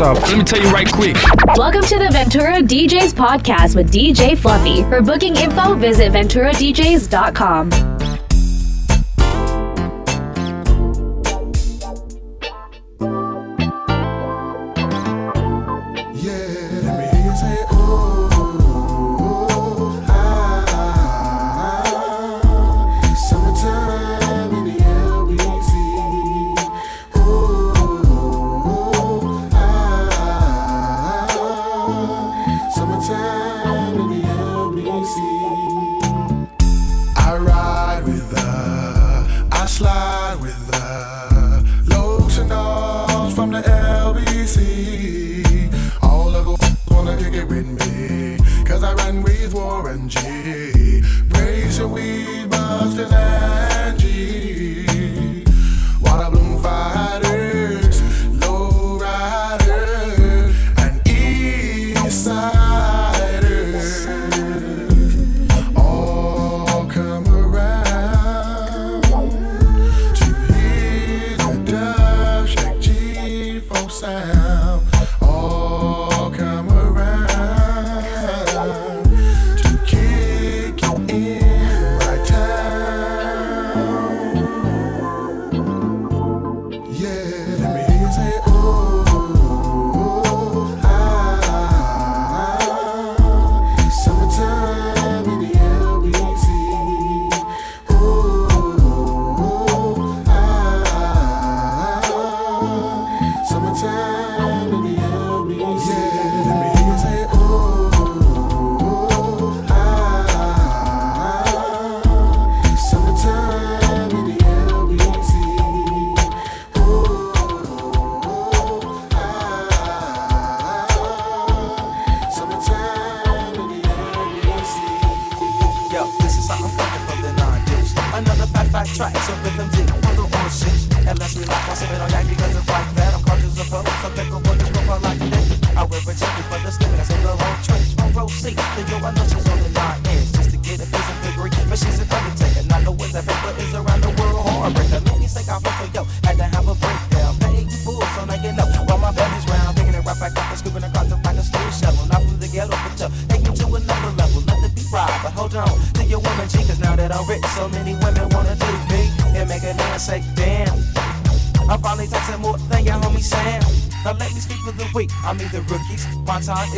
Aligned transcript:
what's 0.00 0.20
up. 0.20 0.28
Let 0.28 0.38
me 0.38 0.44
tell 0.44 0.62
you 0.62 0.70
right 0.70 0.90
quick. 0.90 1.16
Welcome 1.56 1.82
to 1.82 1.98
the 1.98 2.08
Ventura 2.10 2.60
DJs 2.60 3.14
podcast 3.14 3.74
with 3.76 3.90
DJ 3.92 4.36
Fluffy. 4.36 4.82
For 4.84 5.00
booking 5.00 5.36
info, 5.36 5.74
visit 5.74 6.12
venturadjs.com. 6.12 7.95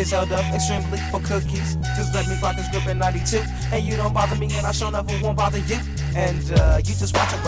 is 0.09 0.13
held 0.13 0.33
up 0.33 0.55
extremely 0.55 0.99
for 1.11 1.21
cookies. 1.21 1.77
Just 1.97 2.15
let 2.15 2.27
me 2.29 2.37
rock 2.43 2.57
this 2.57 2.69
grip 2.69 2.87
in 2.87 2.99
92. 2.99 3.43
And 3.73 3.85
you 3.85 3.97
don't 3.97 4.15
bother 4.15 4.37
me, 4.37 4.49
and 4.57 4.67
I 4.67 4.73
sure 4.73 4.91
never 4.91 5.13
won't 5.23 5.37
bother 5.37 5.59
you. 5.59 5.79
And 6.17 6.45
uh, 6.53 6.79
you 6.79 6.95
just 6.95 7.15
watch 7.15 7.33
a 7.35 7.39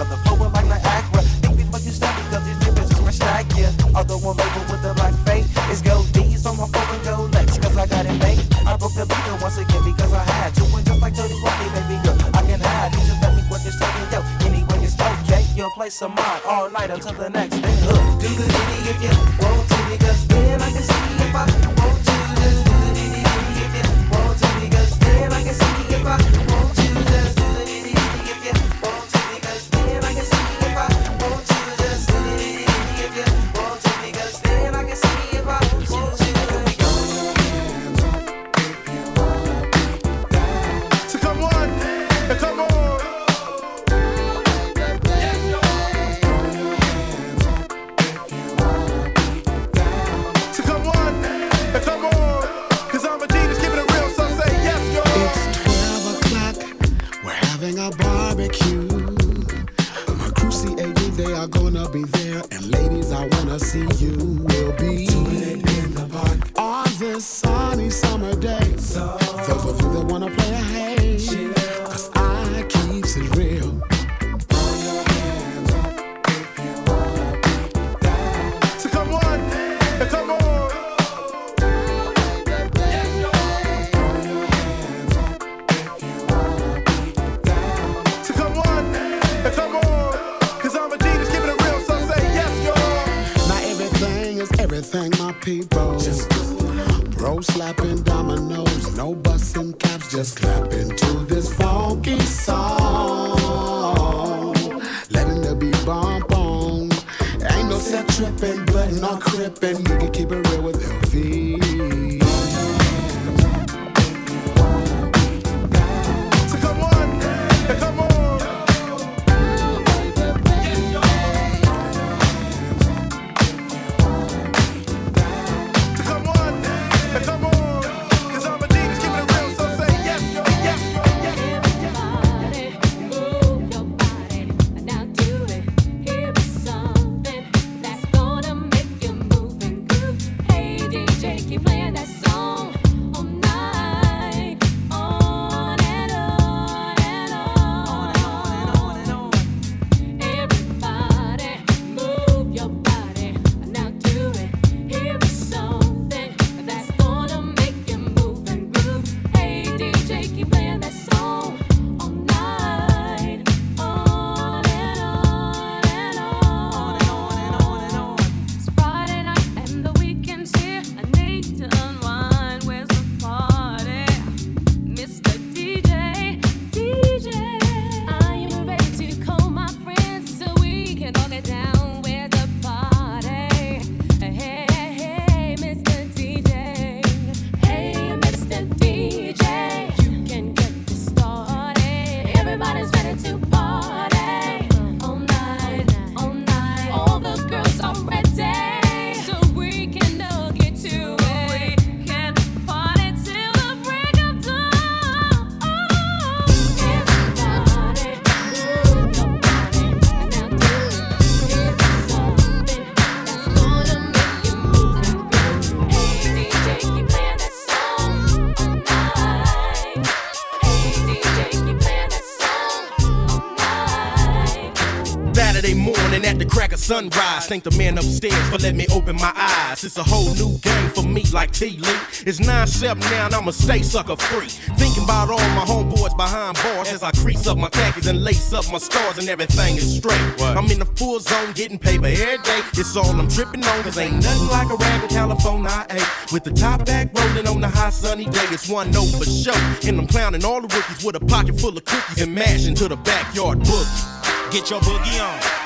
sunrise. 226.91 227.47
Thank 227.47 227.63
the 227.63 227.71
man 227.79 227.99
upstairs 227.99 228.49
for 228.51 228.59
letting 228.59 228.79
me 228.79 228.87
open 228.91 229.15
my 229.15 229.33
eyes. 229.37 229.85
It's 229.85 229.97
a 229.97 230.03
whole 230.03 230.35
new 230.35 230.59
game 230.59 230.91
for 230.91 231.05
me, 231.05 231.23
like 231.33 231.53
T 231.53 231.79
Lee. 231.79 232.01
It's 232.27 232.41
9 232.41 232.67
7 232.67 232.99
now, 232.99 233.27
and 233.27 233.35
I'ma 233.35 233.53
stay 233.53 233.83
sucker 233.83 234.17
free. 234.17 234.49
Thinking 234.77 235.05
about 235.05 235.31
all 235.31 235.49
my 235.55 235.65
homeboys 235.65 236.17
behind 236.17 236.57
bars 236.57 236.93
as 236.93 237.05
I 237.05 237.13
crease 237.13 237.47
up 237.47 237.59
my 237.59 237.69
khakis 237.69 238.09
and 238.09 238.25
lace 238.25 238.53
up 238.53 238.65
my 238.73 238.79
stars, 238.79 239.19
and 239.19 239.29
everything 239.29 239.77
is 239.77 239.99
straight. 239.99 240.21
What? 240.41 240.57
I'm 240.57 240.69
in 240.69 240.81
the 240.81 240.91
full 240.99 241.21
zone 241.21 241.53
getting 241.53 241.79
paper 241.79 242.07
every 242.07 242.39
day. 242.39 242.61
It's 242.75 242.97
all 242.97 243.15
I'm 243.21 243.29
tripping 243.29 243.63
on, 243.65 243.85
cause 243.85 243.97
ain't 243.97 244.17
nothing 244.25 244.49
like 244.49 244.69
a 244.71 244.75
rag 244.75 245.03
in 245.05 245.11
California 245.11 245.71
I 245.71 245.87
ate. 245.91 246.33
With 246.33 246.43
the 246.43 246.53
top 246.53 246.87
back 246.87 247.17
rolling 247.17 247.47
on 247.47 247.61
the 247.61 247.69
hot 247.69 247.93
sunny 247.93 248.25
day, 248.25 248.47
it's 248.51 248.69
one 248.69 248.91
note 248.91 249.15
for 249.15 249.25
sure. 249.25 249.55
And 249.87 250.01
I'm 250.01 250.09
clowning 250.09 250.45
all 250.45 250.61
the 250.61 250.75
rookies 250.75 251.05
with 251.05 251.15
a 251.15 251.25
pocket 251.25 251.61
full 251.61 251.77
of 251.77 251.85
cookies 251.85 252.21
and 252.21 252.35
mash 252.35 252.67
into 252.67 252.89
the 252.89 252.97
backyard 252.97 253.61
boogie. 253.61 254.51
Get 254.51 254.71
your 254.71 254.81
boogie 254.81 255.23
on. 255.23 255.60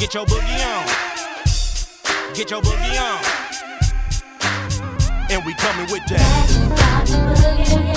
Get 0.00 0.14
your 0.14 0.24
boogie 0.24 0.64
on. 0.66 0.86
Get 2.32 2.50
your 2.50 2.62
boogie 2.62 2.98
on. 2.98 3.22
And 5.30 5.44
we 5.44 5.52
coming 5.52 5.90
with 5.92 6.06
that. 6.06 7.89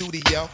Studio. 0.00 0.48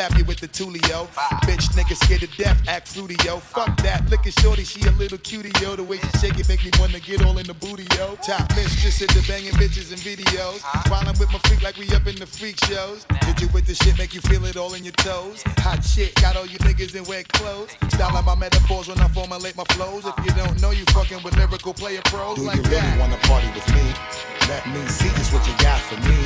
Slap 0.00 0.18
you 0.18 0.24
with 0.24 0.40
the 0.40 0.48
tulio. 0.48 1.06
Bitch, 1.44 1.68
nigga 1.76 1.94
scared 1.94 2.22
to 2.22 2.30
death, 2.38 2.58
act 2.68 2.88
fruity, 2.88 3.16
yo. 3.24 3.36
Fuck 3.36 3.76
that, 3.82 4.08
look 4.08 4.26
at 4.26 4.32
shorty, 4.40 4.64
she 4.64 4.80
a 4.88 4.92
little 4.92 5.18
cutie, 5.18 5.52
yo. 5.60 5.76
The 5.76 5.84
way 5.84 5.98
she 5.98 6.10
shake 6.18 6.38
it 6.38 6.48
make 6.48 6.64
me 6.64 6.70
wanna 6.80 7.00
get 7.00 7.22
all 7.22 7.36
in 7.36 7.46
the 7.46 7.52
booty, 7.52 7.86
yo. 7.98 8.16
Top 8.24 8.48
mistress 8.56 8.98
the 8.98 9.22
banging 9.28 9.52
bitches 9.60 9.92
and 9.92 10.00
videos. 10.00 10.62
While 10.90 11.06
I'm 11.06 11.18
with 11.18 11.30
my 11.32 11.40
freak 11.44 11.62
like 11.62 11.76
we 11.76 11.86
up 11.94 12.06
in 12.06 12.16
the 12.16 12.26
freak 12.26 12.56
shows. 12.64 13.04
Did 13.26 13.42
you 13.42 13.48
with 13.48 13.66
the 13.66 13.74
shit 13.74 13.98
make 13.98 14.14
you 14.14 14.22
feel 14.22 14.44
it 14.46 14.56
all 14.56 14.72
in 14.72 14.84
your 14.84 14.96
toes? 15.04 15.42
Hot 15.58 15.84
shit, 15.84 16.14
got 16.14 16.34
all 16.36 16.46
you 16.46 16.58
niggas 16.60 16.94
in 16.94 17.04
wet 17.04 17.28
clothes. 17.28 17.76
Styling 17.92 18.24
my 18.24 18.34
metaphors 18.34 18.88
when 18.88 18.98
I 19.00 19.08
formulate 19.08 19.56
my 19.56 19.64
flows. 19.76 20.06
If 20.06 20.16
you 20.24 20.32
don't 20.32 20.60
know, 20.62 20.70
you 20.70 20.84
fucking 20.96 21.22
with 21.22 21.36
lyrical 21.36 21.74
player 21.74 22.00
pros 22.06 22.36
Do 22.36 22.44
like 22.44 22.56
you 22.56 22.62
really 22.62 22.76
that. 22.76 23.00
wanna 23.00 23.18
party 23.28 23.48
with 23.52 23.68
me? 23.74 23.84
Let 24.48 24.66
me 24.66 24.80
see 24.88 25.08
just 25.10 25.32
what 25.32 25.46
you 25.46 25.52
got 25.58 25.78
for 25.80 26.00
me. 26.08 26.18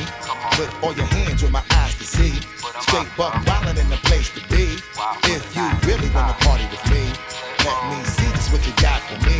Put 0.57 0.71
all 0.83 0.95
your 0.95 1.05
hands 1.05 1.43
where 1.43 1.51
my 1.51 1.61
can 1.95 2.05
see. 2.05 2.33
Straight 2.81 3.07
buck 3.17 3.33
wildin' 3.45 3.77
in 3.79 3.89
the 3.89 3.97
place 4.07 4.29
to 4.35 4.41
be. 4.49 4.77
If 5.31 5.43
you 5.55 5.65
really 5.87 6.09
wanna 6.13 6.33
party 6.45 6.65
with 6.71 6.83
me, 6.91 7.03
let 7.65 7.79
me 7.89 8.03
see 8.03 8.29
just 8.31 8.51
what 8.51 8.65
you 8.67 8.73
got 8.81 9.01
for 9.07 9.17
me. 9.25 9.39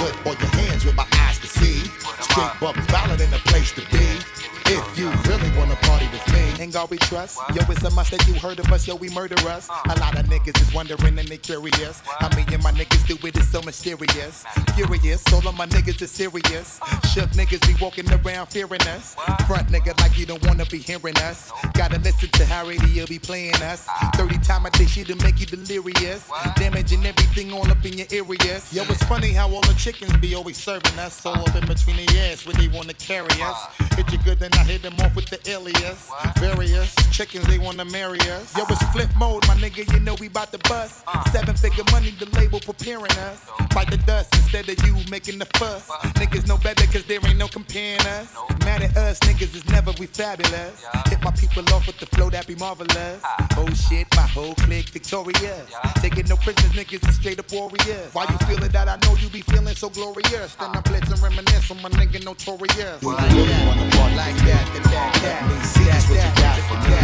Put 0.00 0.12
all 0.26 0.34
your 0.34 0.52
hands 0.60 0.84
where 0.84 0.94
my 0.94 1.06
eyes 1.24 1.38
can 1.38 1.48
see. 1.48 1.90
Straight 2.20 2.54
buck 2.60 2.76
wildin' 2.92 3.20
in 3.20 3.30
the 3.30 3.42
place 3.50 3.72
to 3.72 3.82
be. 3.90 4.33
If 4.66 4.98
you 4.98 5.10
really 5.28 5.50
wanna 5.58 5.76
party 5.76 6.08
with 6.12 6.26
me, 6.32 6.62
In 6.62 6.70
God 6.70 6.90
we 6.90 6.96
trust. 6.98 7.38
Yo, 7.54 7.62
it's 7.68 7.82
a 7.84 7.90
must 7.90 8.10
that 8.12 8.26
you 8.26 8.34
heard 8.34 8.58
of 8.58 8.72
us. 8.72 8.86
Yo, 8.86 8.94
we 8.94 9.08
murder 9.10 9.36
us. 9.48 9.68
A 9.68 9.98
lot 10.00 10.18
of 10.18 10.26
niggas 10.26 10.60
is 10.60 10.72
wondering 10.72 11.18
and 11.18 11.28
they 11.28 11.36
curious. 11.36 12.02
I 12.20 12.34
mean, 12.36 12.46
and 12.52 12.62
my 12.62 12.72
niggas 12.72 13.06
do 13.06 13.14
it, 13.14 13.34
it 13.34 13.38
is 13.38 13.48
so 13.50 13.60
mysterious. 13.62 14.44
Furious, 14.74 15.22
all 15.32 15.46
of 15.46 15.56
my 15.56 15.66
niggas 15.66 16.00
is 16.00 16.10
serious. 16.10 16.80
Shook 17.12 17.30
niggas 17.30 17.66
be 17.66 17.74
walking 17.82 18.10
around 18.10 18.46
fearing 18.46 18.82
us. 18.82 19.14
Front 19.46 19.68
nigga 19.68 19.98
like 20.00 20.16
you 20.16 20.26
don't 20.26 20.44
wanna 20.46 20.64
be 20.66 20.78
hearing 20.78 21.16
us. 21.18 21.50
Gotta 21.74 21.98
listen 21.98 22.28
to 22.30 22.46
how 22.46 22.66
radio 22.66 23.06
be 23.06 23.18
playing 23.18 23.56
us. 23.56 23.86
30 24.14 24.38
time 24.38 24.66
a 24.66 24.70
day 24.70 24.86
shit 24.86 25.06
to 25.08 25.16
make 25.16 25.40
you 25.40 25.46
delirious. 25.46 26.30
Damaging 26.56 27.04
everything 27.04 27.52
all 27.52 27.70
up 27.70 27.84
in 27.84 27.98
your 27.98 28.06
areas. 28.10 28.72
Yo, 28.72 28.82
it's 28.84 29.02
funny 29.04 29.32
how 29.32 29.50
all 29.50 29.60
the 29.62 29.74
chickens 29.74 30.16
be 30.18 30.34
always 30.34 30.56
serving 30.56 30.98
us. 30.98 31.26
All 31.26 31.36
up 31.48 31.54
in 31.54 31.66
between 31.66 31.96
the 31.96 32.18
ass 32.20 32.46
when 32.46 32.56
they 32.56 32.68
wanna 32.68 32.94
carry 32.94 33.42
us. 33.42 33.58
Hit 33.96 34.10
you 34.12 34.18
good, 34.18 34.33
then 34.34 34.52
I 34.54 34.64
hit 34.64 34.82
them 34.82 34.94
off 35.00 35.14
with 35.14 35.26
the 35.26 35.38
alias. 35.50 36.10
Various 36.38 36.94
chickens, 37.10 37.46
they 37.46 37.58
wanna 37.58 37.84
marry 37.84 38.20
us. 38.20 38.56
Yo, 38.56 38.64
it's 38.68 38.82
Flipmode, 38.94 39.46
my 39.48 39.54
nigga, 39.54 39.90
you 39.92 40.00
know 40.00 40.14
we 40.20 40.28
bout 40.28 40.52
to 40.52 40.58
bust. 40.68 41.04
Uh. 41.06 41.24
Seven 41.30 41.54
figure 41.56 41.84
money, 41.92 42.10
the 42.18 42.26
label 42.38 42.60
preparing 42.60 43.12
us. 43.28 43.40
Fight 43.72 43.90
the 43.90 43.98
dust 43.98 44.34
instead 44.34 44.68
of 44.68 44.86
you 44.86 44.94
making 45.10 45.38
the 45.38 45.46
fuss. 45.58 45.88
Niggas 46.20 46.46
know 46.46 46.56
better 46.58 46.86
cause 46.86 47.04
there 47.04 47.20
ain't 47.26 47.38
no 47.38 47.48
comparing 47.48 48.00
us. 48.00 48.34
Mad 48.64 48.82
at 48.82 48.96
us, 48.96 49.18
niggas 49.20 49.54
is 49.54 49.66
never 49.68 49.92
we 49.98 50.06
fabulous. 50.06 50.84
Hit 51.06 51.22
my 51.22 51.30
people 51.32 51.64
off 51.74 51.86
with 51.86 51.98
the 51.98 52.06
flow 52.06 52.30
that 52.30 52.46
be 52.46 52.54
marvelous. 52.56 53.22
Oh 53.56 53.68
shit, 53.88 54.06
my 54.16 54.26
whole 54.26 54.54
clique 54.54 54.88
victorious. 54.90 55.66
Taking 55.96 56.26
no 56.28 56.36
prisoners, 56.36 56.72
niggas 56.72 57.08
is 57.08 57.16
straight 57.16 57.38
up 57.38 57.50
warriors. 57.52 58.12
Why 58.12 58.24
you 58.24 58.36
ah. 58.40 58.46
feeling 58.48 58.70
that? 58.70 58.88
I 58.88 58.96
know 59.06 59.16
you 59.16 59.28
be 59.28 59.42
feeling 59.42 59.74
so 59.74 59.90
glorious. 59.90 60.54
Then 60.54 60.70
I 60.70 60.78
ah. 60.78 60.82
blitz 60.82 61.10
and 61.10 61.22
reminisce 61.22 61.70
on 61.70 61.82
my 61.82 61.90
nigga 61.90 62.24
notorious. 62.24 63.02
Well, 63.02 63.16
I 63.18 63.26
really 63.28 63.66
wanna 63.66 63.90
party 63.96 64.23
like 64.24 64.36
that, 64.48 64.64
that, 64.72 64.84
that, 64.84 65.12
that. 65.20 65.38
Let 65.44 65.52
me 65.52 65.64
see 65.64 65.84
just 65.84 66.08
what 66.08 66.16
you 66.24 66.32
got 66.40 66.56
for 66.64 66.78
me. 66.80 66.96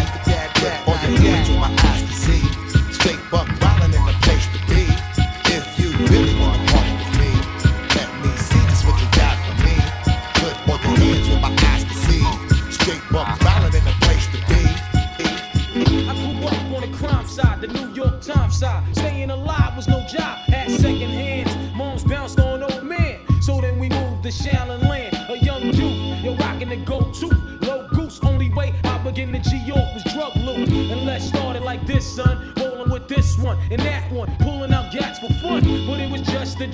Put 0.56 0.72
all 0.88 0.96
your 1.04 1.20
hands 1.20 1.50
on 1.52 1.58
my 1.60 1.70
eyes 1.90 2.02
to 2.08 2.14
see. 2.24 2.42
Straight 2.96 3.20
buck 3.30 3.46
violin 3.60 3.92
in 3.92 4.04
the 4.08 4.16
place 4.24 4.46
to 4.54 4.60
be. 4.72 4.88
If 5.52 5.64
you 5.78 5.88
really 6.08 6.34
wanna 6.40 6.64
party 6.72 6.92
with 6.96 7.12
me, 7.20 7.32
let 7.96 8.08
me 8.24 8.32
see 8.48 8.62
just 8.72 8.86
what 8.86 8.96
you 9.02 9.08
got 9.20 9.36
for 9.44 9.56
me. 9.66 9.76
Put 10.40 10.54
all 10.64 10.80
your 10.80 10.96
hands 10.96 11.28
on 11.28 11.40
my 11.44 11.52
eyes 11.68 11.84
to 11.84 11.94
see. 12.08 12.24
Straight 12.72 13.04
buck 13.12 13.39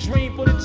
dream 0.07 0.33
for 0.37 0.45
the 0.45 0.56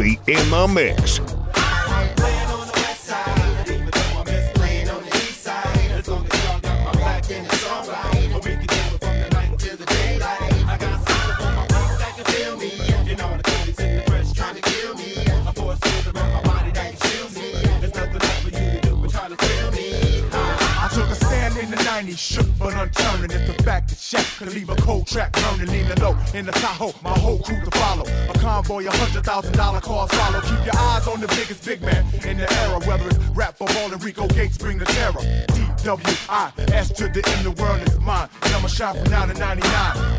Fluffy 0.00 0.18
in 0.32 0.50
the 0.50 0.66
mix. 0.66 0.99
The 23.70 23.74
fact 23.74 23.88
that 23.88 23.98
Shaq 23.98 24.38
could 24.38 24.52
leave 24.52 24.68
a 24.68 24.74
cold 24.76 25.06
track 25.06 25.32
burning, 25.32 25.68
leaning 25.68 26.00
low 26.00 26.16
in 26.34 26.44
the 26.44 26.52
Tahoe, 26.52 26.92
my 27.02 27.16
whole 27.16 27.38
crew 27.38 27.60
to 27.64 27.70
follow. 27.78 28.04
A 28.28 28.32
convoy, 28.38 28.86
a 28.86 28.90
hundred 28.90 29.24
thousand 29.24 29.52
dollar 29.52 29.80
cars 29.80 30.10
follow. 30.10 30.40
Keep 30.40 30.66
your 30.66 30.76
eyes 30.76 31.06
on 31.06 31.20
the 31.20 31.28
biggest 31.28 31.64
big 31.64 31.80
man 31.82 32.04
in 32.26 32.38
the 32.38 32.52
era, 32.62 32.80
whether 32.80 33.06
it's 33.06 33.18
rap 33.28 33.54
or 33.60 33.68
ball 33.68 33.88
the 33.88 33.96
Rico 33.98 34.26
Gates 34.28 34.58
bring 34.58 34.78
the 34.78 34.86
terror. 34.86 35.22
D-W-I-S 35.54 36.88
to 36.94 37.08
the 37.08 37.22
end, 37.36 37.46
the 37.46 37.52
world 37.62 37.80
is 37.86 37.96
mine. 38.00 38.28
And 38.42 38.54
I'ma 38.54 38.66
shine 38.66 38.96
from 38.96 39.10
9 39.10 39.28
to 39.28 39.34
99. 39.34 39.70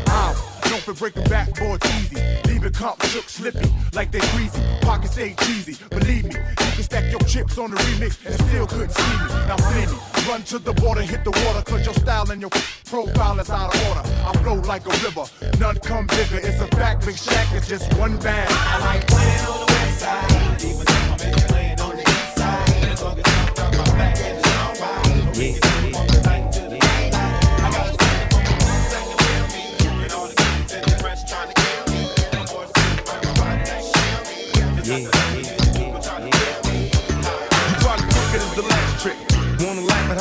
I'm 0.06 0.36
known 0.70 0.80
for 0.80 0.94
breaking 0.94 1.24
backboards 1.24 1.84
easy. 2.00 2.16
Leaving 2.48 2.72
comp 2.72 3.02
shook 3.02 3.28
slippy 3.28 3.68
like 3.92 4.10
they 4.12 4.20
greasy. 4.32 4.62
Pockets 4.80 5.18
ain't 5.18 5.38
cheesy. 5.40 5.76
Believe 5.90 6.24
me, 6.24 6.36
you 6.36 6.72
can 6.72 6.82
stack 6.82 7.10
your 7.10 7.20
chips 7.28 7.58
on 7.58 7.70
the 7.70 7.76
remix 7.76 8.24
and 8.24 8.34
still 8.48 8.66
couldn't 8.66 8.92
see 8.92 9.16
me. 9.20 9.28
Now 9.46 9.56
flee 9.58 9.86
me. 9.92 10.11
Run 10.28 10.42
to 10.44 10.58
the 10.58 10.72
border, 10.72 11.02
hit 11.02 11.24
the 11.24 11.30
water, 11.30 11.62
cause 11.62 11.84
your 11.84 11.94
style 11.94 12.30
and 12.30 12.40
your 12.40 12.50
profile 12.86 13.38
is 13.40 13.50
out 13.50 13.74
of 13.74 13.88
order. 13.88 14.08
I 14.24 14.32
flow 14.42 14.54
like 14.54 14.86
a 14.86 14.90
river, 15.04 15.24
none 15.58 15.76
come 15.76 16.06
bigger. 16.06 16.38
It's 16.38 16.60
a 16.60 16.68
fact, 16.76 17.04
Big 17.04 17.16
Shaq 17.16 17.54
is 17.54 17.68
just 17.68 17.92
one 17.98 18.16
bag. 18.18 18.48
I 18.50 18.78
like 18.80 19.06
playing 19.06 19.46
on 19.46 19.58
the 19.60 19.72
west 19.72 20.00
side, 20.00 20.64
even 20.64 20.86
though 20.86 21.12
I'm 21.12 21.18
playing 21.48 21.80
on 21.80 21.96
the 21.96 22.02
east 22.02 22.36
side. 22.36 22.84
As 25.64 25.71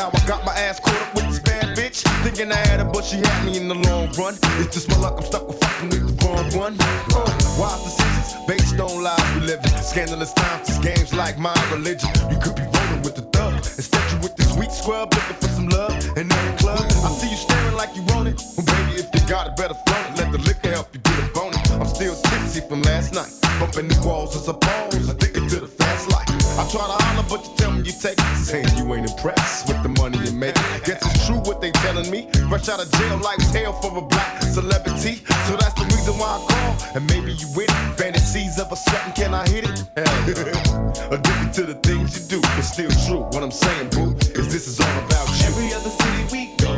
how 0.01 0.09
I 0.09 0.25
got 0.25 0.43
my 0.43 0.53
ass 0.53 0.79
caught 0.79 0.99
up 0.99 1.13
with 1.13 1.27
this 1.29 1.39
bad 1.39 1.77
bitch? 1.77 2.01
Thinking 2.25 2.51
I 2.51 2.55
had 2.55 2.79
her, 2.79 2.89
but 2.89 3.05
she 3.05 3.17
had 3.17 3.45
me 3.45 3.57
in 3.57 3.67
the 3.67 3.75
long 3.75 4.09
run. 4.17 4.33
It's 4.57 4.73
just 4.73 4.89
my 4.89 4.97
luck, 4.97 5.15
I'm 5.17 5.25
stuck 5.25 5.47
with 5.47 5.59
fucking 5.61 5.89
with 5.89 6.03
the 6.09 6.25
wrong 6.25 6.49
one. 6.57 6.75
Uh, 7.13 7.29
wise 7.61 7.83
decisions 7.85 8.33
based 8.49 8.79
on 8.79 9.03
lies 9.03 9.21
we 9.35 9.41
live 9.41 9.61
in. 9.63 9.69
Scandalous 9.93 10.33
times, 10.33 10.67
this 10.67 10.79
game's 10.79 11.13
like 11.13 11.37
my 11.37 11.53
religion. 11.71 12.09
You 12.31 12.37
could 12.41 12.55
be 12.55 12.65
rolling 12.65 13.01
with 13.05 13.15
the 13.15 13.25
thug. 13.33 13.53
Instead, 13.77 14.01
you 14.11 14.17
with 14.25 14.35
this 14.35 14.51
weak 14.57 14.71
scrub 14.71 15.13
looking 15.13 15.37
for 15.37 15.51
some 15.53 15.69
love. 15.69 15.93
And 16.17 16.25
in 16.25 16.41
the 16.49 16.55
club, 16.57 16.81
I 16.81 17.09
see 17.21 17.29
you 17.29 17.37
staring 17.37 17.75
like 17.75 17.93
you 17.95 18.01
want 18.09 18.27
it. 18.29 18.41
Well, 18.57 18.65
baby, 18.65 19.05
if 19.05 19.07
you 19.13 19.21
got 19.29 19.45
it, 19.49 19.55
better 19.55 19.77
flaunt 19.85 20.05
it. 20.09 20.17
Let 20.17 20.31
the 20.31 20.41
liquor 20.49 20.71
help 20.73 20.89
you 20.95 21.01
get 21.01 21.17
a 21.21 21.27
bonus. 21.29 21.61
I'm 21.69 21.85
still 21.85 22.15
tipsy 22.15 22.61
from 22.61 22.81
last 22.81 23.13
night. 23.13 23.29
Bumping 23.59 23.87
the 23.87 24.01
walls 24.01 24.35
as 24.35 24.47
a 24.47 24.55
pose, 24.55 25.05
to 25.51 25.59
the 25.59 25.67
fast 25.67 26.09
life. 26.09 26.29
I 26.55 26.63
try 26.71 26.87
to 26.87 27.03
holler, 27.03 27.27
but 27.27 27.43
you 27.43 27.51
tell 27.57 27.71
me 27.73 27.79
you 27.83 27.91
take 27.91 28.15
it. 28.17 28.35
Saying 28.39 28.71
you 28.77 28.87
ain't 28.95 29.09
impressed 29.09 29.67
with 29.67 29.83
the 29.83 29.89
money 29.99 30.17
you 30.23 30.31
make. 30.31 30.55
Guess 30.87 31.03
it's 31.03 31.27
true 31.27 31.39
what 31.43 31.59
they 31.59 31.71
telling 31.83 32.09
me. 32.09 32.29
Rush 32.47 32.69
out 32.69 32.79
of 32.79 32.89
jail, 32.93 33.17
life's 33.17 33.51
hell 33.51 33.73
for 33.73 33.91
a 33.97 34.01
black 34.01 34.41
celebrity. 34.43 35.19
So 35.47 35.59
that's 35.59 35.75
the 35.75 35.83
reason 35.91 36.15
why 36.15 36.39
I 36.39 36.39
call. 36.47 36.95
And 36.95 37.03
maybe 37.11 37.33
you 37.33 37.47
with 37.53 37.67
it. 37.67 37.99
Fantasies 37.99 38.59
of 38.59 38.71
a 38.71 38.77
certain, 38.77 39.11
can 39.11 39.33
I 39.33 39.43
hit 39.49 39.65
it? 39.67 39.75
Addicted 41.11 41.51
to 41.59 41.63
the 41.67 41.77
things 41.83 42.15
you 42.15 42.39
do, 42.39 42.47
It's 42.55 42.71
still 42.71 42.91
true. 43.05 43.23
What 43.35 43.43
I'm 43.43 43.51
saying, 43.51 43.89
boo, 43.89 44.15
is 44.39 44.47
this 44.55 44.67
is 44.67 44.79
all 44.79 44.97
about 45.03 45.27
you. 45.35 45.51
Every 45.51 45.73
other 45.75 45.91
city 45.99 46.23
we 46.31 46.55
go, 46.63 46.71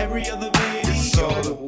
every 0.00 0.24
other 0.30 0.50
video, 0.56 1.67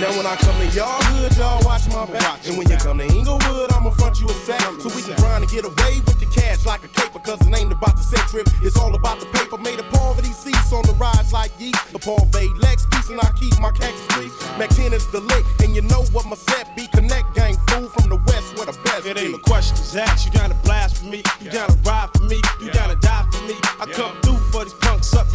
Now 0.00 0.16
when 0.16 0.24
I 0.24 0.34
come 0.36 0.56
to 0.56 0.64
y'all 0.72 0.96
hood, 1.12 1.36
y'all 1.36 1.60
watch 1.60 1.84
my 1.92 2.08
back. 2.08 2.40
And 2.48 2.56
when 2.56 2.64
you 2.72 2.76
come 2.80 2.96
to 2.96 3.04
Inglewood, 3.04 3.68
I'ma 3.68 3.90
front 3.90 4.18
you 4.18 4.26
a 4.28 4.32
sack. 4.32 4.64
So 4.80 4.88
we 4.96 5.02
can 5.04 5.12
grind 5.20 5.44
and 5.44 5.52
get 5.52 5.68
away 5.68 6.00
with 6.08 6.16
the 6.16 6.24
cash 6.32 6.64
like 6.64 6.82
a 6.84 6.88
caper. 6.88 7.18
Cause 7.20 7.36
it 7.44 7.52
ain't 7.52 7.70
about 7.70 7.96
the 8.00 8.02
set 8.02 8.24
trip, 8.32 8.48
it's 8.64 8.78
all 8.80 8.94
about 8.94 9.20
the 9.20 9.26
paper. 9.26 9.58
Made 9.58 9.78
of 9.78 9.84
poverty 9.92 10.32
seats 10.32 10.72
on 10.72 10.88
the 10.88 10.96
rides 10.96 11.34
like 11.34 11.52
yeast. 11.60 11.92
The 11.92 11.98
Paul 11.98 12.24
Bay 12.32 12.48
Lex 12.64 12.86
piece 12.86 13.10
and 13.10 13.20
I 13.20 13.28
keep 13.36 13.52
my 13.60 13.70
cactus 13.72 14.00
street. 14.08 14.32
Mac 14.56 14.70
10 14.70 14.94
is 14.94 15.06
the 15.12 15.20
lick, 15.20 15.44
and 15.60 15.76
you 15.76 15.82
know 15.82 16.00
what 16.16 16.24
my 16.24 16.36
set 16.36 16.74
be. 16.74 16.88
Connect 16.96 17.34
gang 17.34 17.60
fool 17.68 17.92
from 17.92 18.08
the 18.08 18.16
west 18.24 18.56
where 18.56 18.64
the 18.72 18.78
best 18.80 19.04
It 19.04 19.16
be. 19.16 19.28
ain't 19.28 19.34
a 19.34 19.42
question 19.44 19.76
asked. 20.00 20.24
You 20.24 20.32
gotta 20.32 20.56
blast 20.64 20.96
for 20.96 21.12
me. 21.12 21.20
You 21.44 21.52
gotta 21.52 21.76
ride 21.84 22.08
for 22.16 22.24
me. 22.24 22.40
You 22.64 22.72
gotta 22.72 22.96
die 23.04 23.28
for 23.28 23.42
me. 23.44 23.54
I 23.76 23.84
come 23.92 24.16
through 24.22 24.40
for 24.48 24.64
these 24.64 24.72
punks 24.80 25.12
up. 25.12 25.26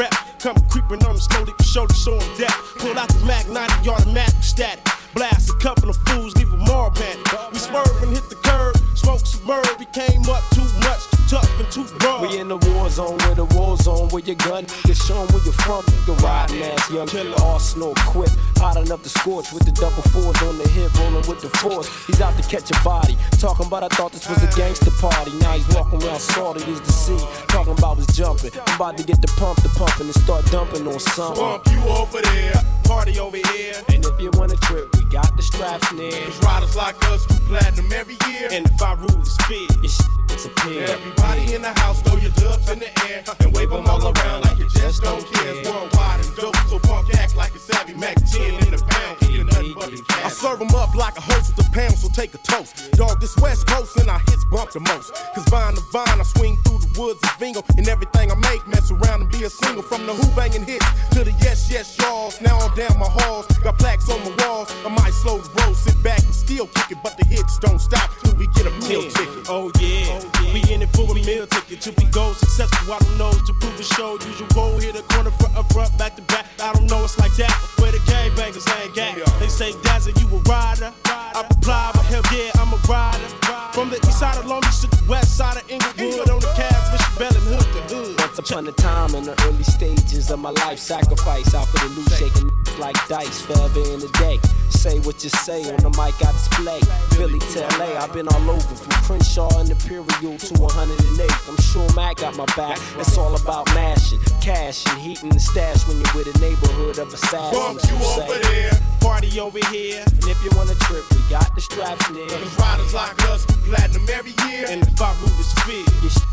Rap, 0.00 0.14
come 0.38 0.56
creeping 0.70 1.04
on 1.04 1.12
them 1.12 1.18
slowly 1.20 1.52
for 1.58 1.62
show 1.62 1.86
to 1.86 1.92
show 1.92 2.16
them 2.16 2.38
death. 2.38 2.56
Pull 2.78 2.98
out 2.98 3.08
the 3.10 3.22
Mac 3.26 3.46
90 3.50 3.90
automatic 3.90 4.42
static. 4.42 4.82
Blast 5.12 5.50
a 5.50 5.56
couple 5.58 5.90
of 5.90 5.96
fools, 6.06 6.34
leave 6.36 6.50
them 6.50 6.60
more 6.60 6.90
panic. 6.90 7.20
We 7.52 7.58
swerve 7.58 8.02
and 8.02 8.12
hit 8.12 8.26
the 8.30 8.36
curb, 8.36 8.78
smoke 8.96 9.20
bird. 9.50 9.66
We 9.78 9.86
came 9.86 10.22
up 10.30 10.42
too 10.54 10.68
much, 10.86 11.02
too 11.10 11.36
tough 11.36 11.60
and 11.60 11.70
too 11.70 11.84
broad. 11.98 12.22
We 12.22 12.38
in 12.38 12.48
the 12.48 12.56
war 12.56 12.88
zone 12.88 13.18
with 13.26 13.36
the 13.36 13.48
war 13.56 13.76
zone 13.76 14.08
with 14.12 14.26
your 14.26 14.36
gun. 14.36 14.66
You 14.86 14.94
show 14.94 15.18
'em 15.22 15.28
where 15.32 15.42
you're 15.44 15.60
from. 15.64 15.82
Can 16.06 16.16
ride 16.24 16.50
ass 16.52 16.90
young 16.90 17.08
killer, 17.08 17.34
arsenal 17.42 17.92
equipped. 17.92 18.36
Hot 18.58 18.76
enough 18.76 19.02
to 19.02 19.08
scorch 19.08 19.52
with 19.52 19.64
the 19.64 19.72
double 19.72 20.02
fours 20.12 20.40
on 20.42 20.58
the 20.58 20.68
hip, 20.68 20.94
rolling 20.98 21.26
with 21.26 21.40
the 21.40 21.50
force. 21.58 21.88
He's 22.06 22.20
out 22.20 22.36
to 22.36 22.44
catch 22.52 22.70
a 22.70 22.78
body. 22.84 23.16
Talking 23.38 23.66
about 23.66 23.82
I 23.84 23.88
thought 23.96 24.12
this 24.12 24.28
was 24.28 24.42
a 24.42 24.50
gangster 24.56 24.92
party. 25.02 25.32
Now 25.42 25.52
he's 25.52 25.68
walking 25.74 26.02
around 26.02 26.20
salty 26.20 26.62
as 26.72 26.80
the 26.80 26.92
sea. 26.92 27.20
Talking 27.48 27.76
about 27.78 27.96
was 27.96 28.06
jumping. 28.40 28.60
I'm 28.66 28.76
about 28.76 28.96
to 28.98 29.04
get 29.04 29.20
the 29.20 29.28
pump, 29.36 29.62
the 29.62 29.68
pumping 29.70 30.06
and 30.06 30.14
start 30.14 30.44
dumping 30.46 30.86
on 30.86 30.98
something. 31.00 31.42
Bump 31.42 31.66
you 31.70 31.80
over 31.88 32.20
there, 32.20 32.54
party 32.84 33.18
over 33.18 33.36
here. 33.36 33.74
And 33.88 34.04
if 34.04 34.20
you 34.20 34.30
want 34.34 34.52
a 34.52 34.56
trip, 34.56 34.94
we 34.96 35.04
got 35.10 35.36
the 35.36 35.42
straps 35.42 35.92
near. 35.92 36.10
Cause 36.10 36.42
riders 36.42 36.76
like 36.76 36.96
us 37.10 37.26
do 37.26 37.34
platinum 37.46 37.92
every 37.92 38.16
year. 38.28 38.48
And 38.50 38.66
if 38.66 38.82
I 38.82 38.94
rule 38.94 39.20
is 39.20 39.36
fear, 39.48 39.68
it's 39.82 39.98
disappear. 40.28 40.84
Everybody 40.84 41.54
in 41.54 41.62
the 41.62 41.72
house, 41.80 42.00
throw 42.02 42.16
your 42.16 42.32
dubs 42.32 42.70
in 42.70 42.78
the 42.78 42.90
air 43.10 43.24
and 43.40 43.54
wave 43.54 43.70
them 43.70 43.86
all 43.86 44.02
around 44.02 44.44
like 44.44 44.58
you 44.58 44.68
just 44.70 45.02
don't 45.02 45.24
care. 45.32 45.54
It's 45.54 45.68
worldwide 45.68 46.24
and 46.24 46.36
dope, 46.36 46.56
so 46.68 46.78
punk 46.78 47.14
act 47.14 47.36
like 47.36 47.54
it's 47.54 47.64
savvy. 47.64 47.94
Mac 47.94 48.16
10 48.16 48.42
in 48.64 48.70
the 48.70 48.82
pound, 48.88 49.16
eating 49.28 49.46
nothing 49.46 49.74
but 49.74 49.90
the 49.90 50.02
cash. 50.08 50.24
I 50.24 50.28
serve 50.28 50.60
them 50.60 50.74
up 50.74 50.94
like 50.94 51.16
a 51.18 51.20
host 51.20 51.56
with 51.56 51.66
a 51.66 51.70
pound, 51.70 51.94
so 51.94 52.08
take 52.08 52.34
a 52.34 52.38
toast. 52.38 52.92
Dog, 52.92 53.20
this 53.20 53.36
West 53.38 53.66
Coast 53.66 53.96
and 53.98 54.10
I 54.10 54.18
hits 54.30 54.44
bump 54.50 54.70
the 54.70 54.80
most. 54.80 55.14
Cause 55.34 55.44
vine 55.48 55.74
to 55.74 55.82
vine, 55.92 56.20
I 56.20 56.22
swing 56.22 56.56
through 56.64 56.78
the 56.78 57.00
woods 57.00 57.20
of 57.22 57.36
Vingo. 57.38 57.62
And 57.76 57.88
everything 57.88 58.29
I 58.30 58.36
make, 58.46 58.66
mess 58.68 58.90
around 58.90 59.22
and 59.22 59.30
be 59.30 59.44
a 59.44 59.50
single. 59.50 59.82
From 59.82 60.06
the 60.06 60.14
who 60.14 60.24
banging 60.36 60.64
hits 60.64 60.86
to 61.10 61.24
the 61.24 61.32
yes, 61.42 61.68
yes, 61.70 61.98
y'alls. 61.98 62.40
Now 62.40 62.58
I'm 62.58 62.74
down 62.76 62.98
my 62.98 63.10
halls, 63.10 63.46
got 63.58 63.78
plaques 63.78 64.08
on 64.08 64.20
my 64.22 64.32
walls. 64.44 64.70
I 64.86 64.88
might 64.88 65.12
slow 65.12 65.38
the 65.38 65.50
roll, 65.62 65.74
sit 65.74 66.00
back 66.02 66.22
and 66.22 66.34
still 66.34 66.66
kick 66.68 66.92
it, 66.92 66.98
but 67.02 67.18
the 67.18 67.26
hits 67.26 67.58
don't 67.58 67.80
stop 67.80 68.10
till 68.22 68.36
we 68.36 68.46
get 68.54 68.66
a 68.66 68.74
meal 68.86 69.02
ticket. 69.10 69.50
Oh 69.50 69.72
yeah. 69.82 70.14
oh 70.14 70.30
yeah, 70.42 70.52
we 70.54 70.62
in 70.72 70.82
it 70.82 70.90
for 70.94 71.10
a 71.10 71.14
meal 71.14 71.46
ticket. 71.46 71.80
Till 71.80 71.94
we 71.98 72.04
go 72.10 72.32
successful, 72.32 72.94
I 72.94 72.98
don't 72.98 73.18
know 73.18 73.32
to 73.32 73.52
prove 73.60 73.78
a 73.80 73.82
show. 73.82 74.14
Usual 74.14 74.46
roll, 74.54 74.78
hit 74.78 74.94
a 74.94 75.02
corner, 75.10 75.30
front, 75.32 75.56
up 75.56 75.72
front, 75.72 75.90
back 75.98 76.14
to 76.16 76.22
back. 76.22 76.46
I 76.62 76.72
don't 76.72 76.86
know, 76.86 77.02
it's 77.02 77.18
like 77.18 77.34
that. 77.36 77.50
Where 77.82 77.90
the 77.90 77.98
gangbangers 78.06 78.68
hang 78.68 78.92
gang. 78.92 79.18
They 79.40 79.48
say, 79.48 79.72
Dazzle, 79.82 80.14
you 80.14 80.26
a 80.30 80.38
rider. 80.46 80.92
I 81.04 81.42
reply, 81.48 81.90
but 81.94 82.04
hell 82.06 82.22
yeah, 82.30 82.50
I'm 82.62 82.72
a 82.72 82.78
rider. 82.86 83.26
From 83.72 83.90
the 83.90 83.96
east 83.96 84.18
side 84.18 84.36
of 84.36 84.46
Long 84.46 84.60
Beach 84.62 84.80
to 84.80 84.88
the 84.88 85.02
west 85.08 85.36
side 85.36 85.56
of 85.56 85.70
Inglewood, 85.70 86.28
on 86.28 86.40
the 86.40 86.52
cab, 86.54 86.99
Bishop 87.20 87.44
Bell 87.44 87.54
and 87.54 87.62
Hood 87.62 87.88
to 87.88 87.94
Hood. 87.94 88.18
Once 88.18 88.38
upon 88.38 88.66
a 88.66 88.72
time 88.72 89.14
in 89.14 89.24
the 89.24 89.36
early 89.44 89.64
stages 89.64 90.30
of 90.30 90.38
my 90.38 90.50
life, 90.50 90.78
sacrifice 90.78 91.54
out 91.54 91.68
for 91.68 91.78
the 91.84 91.92
loot, 91.92 92.08
shaking 92.16 92.50
like 92.80 92.96
dice 93.08 93.42
forever 93.42 93.80
in 93.92 94.00
the 94.00 94.08
day. 94.18 94.40
Say 94.70 94.98
what 95.00 95.22
you 95.22 95.28
say 95.28 95.60
on 95.68 95.80
the 95.84 95.90
mic, 96.00 96.16
I 96.24 96.32
display. 96.32 96.80
Philly 97.16 97.38
to 97.38 97.60
LA, 97.76 98.00
I've 98.00 98.12
been 98.12 98.28
all 98.28 98.50
over 98.50 98.74
from 98.74 98.92
Crenshaw 99.04 99.52
and 99.60 99.68
Imperial 99.68 100.38
to 100.38 100.52
108. 100.56 101.30
I'm 101.48 101.60
sure 101.60 101.84
Mac 101.94 102.24
got 102.24 102.36
my 102.36 102.46
back. 102.56 102.78
It's 102.96 103.18
all 103.18 103.34
about 103.36 103.66
mashing, 103.74 104.20
cash 104.40 104.86
and 104.88 104.98
heating 105.00 105.28
the 105.28 105.40
stash 105.40 105.86
when 105.86 106.00
you're 106.00 106.14
with 106.16 106.32
a 106.32 106.36
neighborhood 106.40 106.98
of 106.98 107.12
assassins. 107.12 107.52
Bump 107.52 107.80
you 107.84 107.96
who 108.00 108.04
say, 108.16 108.24
over 108.24 108.40
there, 108.48 108.72
party 109.00 109.40
over 109.40 109.60
here. 109.68 110.00
And 110.08 110.24
if 110.24 110.40
you 110.44 110.50
want 110.56 110.70
a 110.70 110.78
trip, 110.88 111.04
we 111.12 111.20
got 111.28 111.52
the 111.54 111.60
straps 111.60 112.08
near. 112.10 112.28
Cause 112.28 112.56
riders 112.56 112.94
like 112.94 113.20
us 113.28 113.44
do 113.44 113.54
platinum 113.68 114.08
every 114.08 114.32
year. 114.48 114.64
And 114.70 114.80
if 114.80 115.00
I 115.02 115.12
rule 115.20 115.36
is 115.36 115.52
fear, 115.68 115.84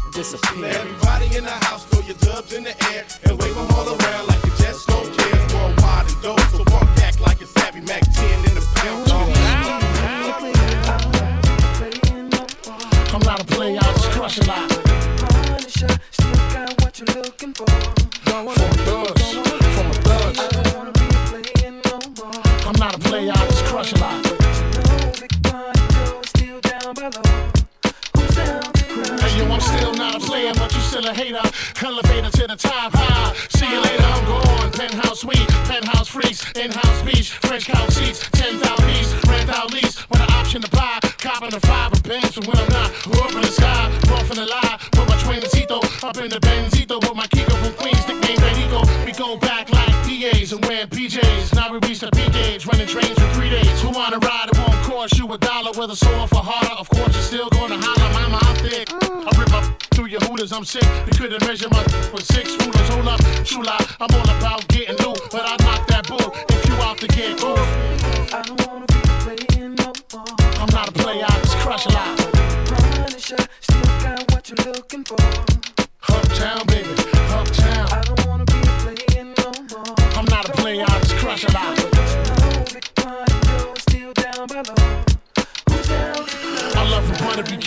you 0.08 0.24
should 0.24 0.39
disappear. 0.39 0.65
Everybody 0.65 1.38
in 1.38 1.43
the 1.43 1.52
house, 1.52 1.86
throw 1.86 2.02
your 2.02 2.17
dubs 2.17 2.54
in 2.54 2.63
the 2.63 2.76
air 2.93 3.06
and 3.24 3.39
wave 3.39 3.56
them 3.56 3.67
all 3.72 3.88
around 3.88 4.28
like 4.28 4.43
you 4.43 4.52
just 4.58 4.88
don't 4.88 5.17
care. 5.17 5.48
Worldwide 5.54 6.08
and 6.08 6.22
dope, 6.22 6.39
so 6.52 6.63
punk 6.65 6.89
act 7.02 7.20
like 7.22 7.41
it's 7.41 7.52
savvy. 7.52 7.82
Mac 7.82 8.02
10 8.13 8.39
in 8.46 8.56
the 8.56 8.62
pound. 8.76 9.12
I'm 13.13 13.22
not 13.22 13.41
a 13.41 13.46
player, 13.46 13.80
I 13.82 13.93
just 13.93 14.12
crush 14.12 14.38
a 14.39 14.46
lot. 14.46 14.70
Punisher, 14.70 16.00
still 16.12 16.32
got 16.54 16.82
what 16.82 17.00
you're 17.00 17.24
looking 17.24 17.54
for. 17.54 17.65
From 17.65 18.48
a 18.48 18.54
thug, 18.54 19.67
to 32.48 32.56
the 32.56 32.68
top, 32.70 32.92
high. 32.94 33.34
See 33.50 33.68
you 33.68 33.82
later, 33.82 34.04
I'm 34.04 34.26
gone. 34.26 34.72
Penthouse 34.72 35.22
suite, 35.22 35.48
penthouse 35.68 36.08
freaks, 36.08 36.46
in-house 36.54 37.02
beach, 37.04 37.32
French 37.44 37.66
couch 37.66 37.92
seats, 37.92 38.30
10,000 38.32 38.62
piece, 38.88 39.12
rent 39.26 39.50
out 39.50 39.74
lease, 39.74 40.08
with 40.10 40.22
an 40.22 40.32
option 40.32 40.62
to 40.62 40.70
buy. 40.70 41.00
Copping 41.18 41.50
the 41.50 41.60
five 41.62 41.92
of 41.92 42.04
Benz 42.04 42.34
from 42.34 42.46
when 42.46 42.58
I'm 42.58 42.70
not. 42.70 42.92
Up 43.20 43.32
in 43.34 43.42
the 43.42 43.52
sky, 43.52 43.90
rough 44.10 44.30
in 44.32 44.38
the 44.38 44.46
lie. 44.46 44.80
Put 44.92 45.10
my 45.10 45.16
Twincito 45.18 45.82
up 46.04 46.18
in 46.18 46.30
the 46.30 46.40
Benzito 46.40 47.02
with 47.02 47.16
my 47.16 47.28
Kiko 47.28 47.56
from 47.64 47.74
Queens, 47.74 48.08
nickname 48.08 48.38
Benito. 48.38 48.82
We 49.04 49.12
go 49.12 49.38
back 49.38 49.70
like 49.72 49.92
PAs 50.06 50.54
and 50.54 50.64
wearing 50.66 50.88
PJs. 50.88 51.56
Now 51.56 51.72
we 51.72 51.80
reach 51.88 52.00
the 52.00 52.12
P 52.12 52.30
gauge, 52.30 52.66
running 52.66 52.88
trains 52.88 53.18
for 53.20 53.28
three 53.34 53.50
days. 53.50 53.82
Who 53.82 53.90
wanna 53.90 54.20
ride? 54.20 54.50
It 54.54 54.58
won't 54.58 54.84
cost 54.86 55.18
you 55.18 55.28
a 55.34 55.38
dollar, 55.38 55.72
whether 55.74 55.96
sore 55.96 56.28
I'm 60.58 60.65
sick. 60.65 60.82
You 61.06 61.13
couldn't 61.13 61.46
measure 61.46 61.70
my 61.70 61.84
with 62.12 62.26
six 62.26 62.50
rulers. 62.58 62.89
Hold 62.89 63.08
up, 63.10 63.20
true 63.46 63.62
lie. 63.62 63.78
I'm 64.00 64.10
all 64.12 64.24
about 64.24 64.67
getting 64.70 64.98
loot, 65.06 65.22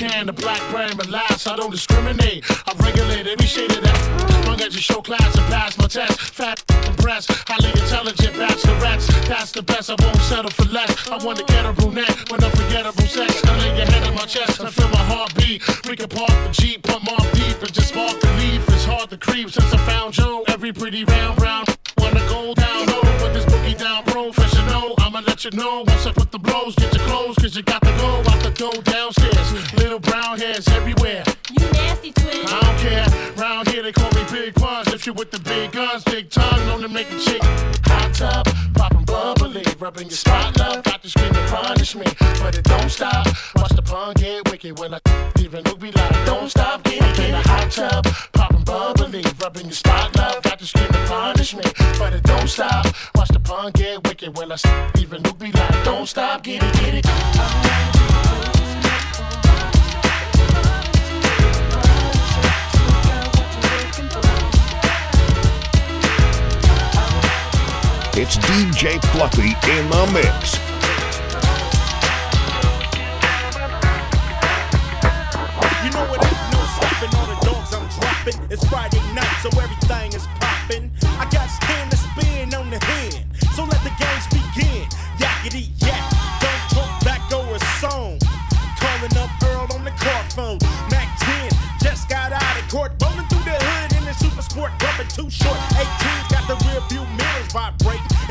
can, 0.00 0.24
the 0.24 0.32
black 0.32 0.62
brand, 0.70 0.96
last, 1.10 1.46
I 1.46 1.56
don't 1.56 1.70
discriminate. 1.70 2.42
I 2.48 2.72
regulate 2.80 3.26
every 3.26 3.44
shade 3.44 3.70
of 3.70 3.82
that. 3.82 4.46
Long 4.46 4.58
as 4.62 4.74
you 4.74 4.80
show 4.80 5.02
class 5.02 5.36
and 5.36 5.44
pass 5.52 5.76
my 5.76 5.88
test. 5.88 6.18
Fat 6.32 6.64
breasts, 6.96 7.28
highly 7.46 7.68
intelligent 7.68 8.32
bachelorettes. 8.32 9.06
That's 9.28 9.52
the 9.52 9.62
best, 9.62 9.90
I 9.90 9.96
won't 10.00 10.16
settle 10.22 10.50
for 10.52 10.64
less. 10.72 10.90
I 11.10 11.22
want 11.22 11.36
to 11.40 11.44
get 11.44 11.66
a 11.66 11.74
brunette 11.74 12.16
with 12.30 12.42
unforgettable 12.42 13.04
sex. 13.04 13.44
I 13.44 13.58
lay 13.58 13.76
your 13.76 13.84
head 13.92 14.08
on 14.08 14.14
my 14.14 14.24
chest 14.24 14.60
and 14.60 14.72
feel 14.72 14.88
my 14.88 15.04
heartbeat. 15.04 15.60
We 15.86 15.96
can 15.96 16.08
park 16.08 16.32
the 16.32 16.50
Jeep, 16.50 16.82
put 16.82 17.04
more 17.04 17.24
deep, 17.34 17.60
and 17.60 17.72
just 17.72 17.88
spark 17.88 18.18
the 18.20 18.32
leaf. 18.40 18.66
It's 18.72 18.86
hard 18.86 19.10
to 19.10 19.18
creep 19.18 19.50
since 19.50 19.70
I 19.74 19.78
found 19.84 20.14
Joe. 20.14 20.44
Every 20.48 20.72
pretty 20.72 21.04
round 21.04 21.36
brown 21.36 21.64
wanna 21.98 22.24
go 22.32 22.54
down 22.54 22.86
low. 22.86 23.04
Put 23.20 23.34
this 23.34 23.44
boogie 23.44 23.76
down 23.76 24.04
professional. 24.04 24.94
I'ma 24.98 25.20
let 25.26 25.44
you 25.44 25.50
know 25.50 25.84
once 25.86 26.06
I 26.06 26.12
put 26.12 26.32
the 26.32 26.38
blows. 26.38 26.74
Get 26.76 26.90
your 26.94 27.04
clothes, 27.04 27.36
cause 27.36 27.54
you 27.54 27.62
got 27.62 27.82
to 27.82 27.92
go 28.00 28.08
out 28.32 28.40
the 28.42 28.50
door 28.56 28.72
downstairs. 28.82 29.79
Little 29.90 30.08
brown 30.08 30.38
hairs 30.38 30.68
everywhere. 30.68 31.24
You 31.50 31.66
nasty 31.72 32.12
twin. 32.12 32.46
I 32.46 32.60
don't 32.62 32.78
care. 32.78 33.06
Round 33.34 33.68
here 33.70 33.82
they 33.82 33.90
call 33.90 34.08
me 34.12 34.22
Big 34.30 34.54
Puns. 34.54 34.86
If 34.94 35.04
you 35.04 35.12
with 35.12 35.32
the 35.32 35.40
big 35.40 35.72
guns, 35.72 36.04
big 36.04 36.30
tongue, 36.30 36.64
known 36.66 36.82
to 36.82 36.88
make 36.88 37.10
a 37.10 37.18
chick 37.18 37.42
hot 37.42 38.14
tub, 38.14 38.46
popping 38.74 39.02
bubbly, 39.02 39.64
rubbing 39.80 40.06
your 40.06 40.16
spot 40.16 40.56
love. 40.60 40.84
Got 40.84 41.02
to 41.02 41.10
scream 41.10 41.34
and 41.34 41.50
punish 41.50 41.96
me, 41.96 42.04
but 42.40 42.56
it 42.56 42.62
don't 42.62 42.88
stop. 42.88 43.26
Watch 43.56 43.72
the 43.72 43.82
pun 43.82 44.14
get 44.14 44.48
wicked 44.48 44.78
when 44.78 44.94
I 44.94 45.00
even 45.40 45.64
look 45.64 45.80
be 45.80 45.90
like, 45.90 46.24
don't 46.24 46.48
stop, 46.48 46.84
get 46.84 47.02
it, 47.02 47.16
get 47.16 47.30
a 47.30 47.48
hot 47.48 47.72
tub, 47.72 48.06
popping 48.32 48.62
bubbly, 48.62 49.24
rubbing 49.42 49.64
your 49.64 49.72
spot 49.72 50.14
love. 50.14 50.40
Got 50.44 50.60
to 50.60 50.66
scream 50.66 50.86
and 50.86 51.08
punish 51.08 51.52
me, 51.52 51.64
but 51.98 52.12
it 52.12 52.22
don't 52.22 52.48
stop. 52.48 52.86
Watch 53.16 53.30
the 53.30 53.40
pun 53.40 53.72
get 53.72 54.06
wicked 54.06 54.38
when 54.38 54.52
I 54.52 54.56
even 55.00 55.20
look 55.24 55.40
be 55.40 55.50
like, 55.50 55.84
don't 55.84 56.06
stop, 56.06 56.44
get 56.44 56.62
it, 56.62 56.74
get 56.74 56.94
it. 56.94 57.70
It's 68.22 68.36
DJ 68.36 69.00
Fluffy 69.12 69.56
in 69.70 69.90
the 69.90 70.06
mix. 70.12 70.58
You 75.82 75.90
know 75.90 76.04
no 76.52 76.60
stopping 76.76 77.14
all 77.16 77.26
the 77.26 77.38
dogs 77.46 77.72
I'm 77.72 77.88
dropping. 77.88 78.50
It's 78.50 78.68
Friday 78.68 79.00
night, 79.14 79.36
so 79.42 79.48
everything 79.58 80.12
is 80.12 80.39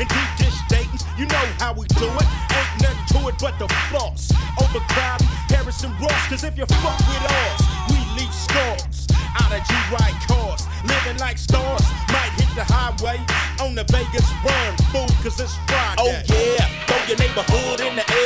and 0.00 0.08
deep 0.08 0.30
dish 0.38 0.58
datings. 0.72 1.04
You 1.18 1.26
know 1.26 1.46
how 1.60 1.72
we 1.74 1.86
do 2.00 2.08
it. 2.08 2.28
Ain't 2.56 2.72
nothing 2.80 3.06
to 3.12 3.28
it 3.28 3.36
but 3.38 3.58
the 3.58 3.68
floss. 3.92 4.32
Overcrowding 4.58 5.28
Harrison 5.52 5.92
Ross, 6.00 6.28
cause 6.28 6.42
if 6.42 6.56
you 6.56 6.66
fuck 6.80 6.98
with 7.04 7.24
us, 7.28 7.60
we 7.92 7.98
leave 8.16 8.32
scars. 8.32 9.06
Out 9.38 9.52
of 9.52 9.62
G-Ride 9.68 10.18
cars, 10.26 10.66
living 10.84 11.18
like 11.18 11.38
stars. 11.38 11.84
Might 12.08 12.32
hit 12.40 12.50
the 12.56 12.64
highway 12.64 13.20
on 13.60 13.74
the 13.74 13.84
Vegas 13.84 14.26
run, 14.42 14.72
fool, 14.90 15.06
cause 15.22 15.38
it's 15.38 15.54
Friday. 15.68 16.00
Oh 16.00 16.10
yeah, 16.32 16.66
throw 16.88 17.00
your 17.06 17.18
neighborhood 17.18 17.80
in 17.80 17.94
the 17.96 18.04
air. 18.10 18.19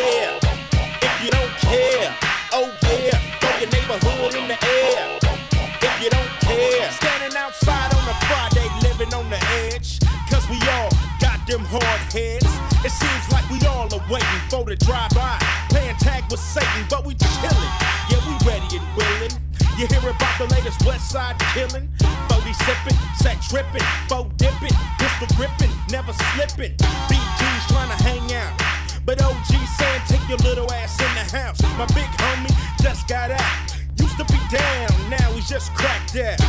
You 19.84 20.00
hear 20.00 20.10
about 20.16 20.38
the 20.38 20.46
latest 20.46 20.80
West 20.86 21.10
Side 21.10 21.36
killing? 21.52 21.92
40 22.32 22.56
sippin', 22.64 22.96
set 23.20 23.36
trippin', 23.42 23.84
foe 24.08 24.32
dippin', 24.38 24.72
pistol 24.96 25.28
grippin', 25.36 25.68
never 25.90 26.10
slippin'. 26.32 26.72
BG's 27.12 27.66
trying 27.68 27.92
to 27.92 28.00
hang 28.02 28.24
out. 28.32 28.56
But 29.04 29.20
OG 29.20 29.44
saying 29.44 30.00
take 30.08 30.26
your 30.26 30.38
little 30.38 30.72
ass 30.72 30.96
in 30.96 31.12
the 31.12 31.36
house. 31.36 31.60
My 31.76 31.84
big 31.92 32.08
homie 32.16 32.48
just 32.80 33.06
got 33.08 33.30
out. 33.30 33.76
Used 34.00 34.16
to 34.16 34.24
be 34.24 34.40
down, 34.48 34.88
now 35.10 35.30
he's 35.32 35.50
just 35.50 35.74
cracked 35.74 36.16
out. 36.16 36.40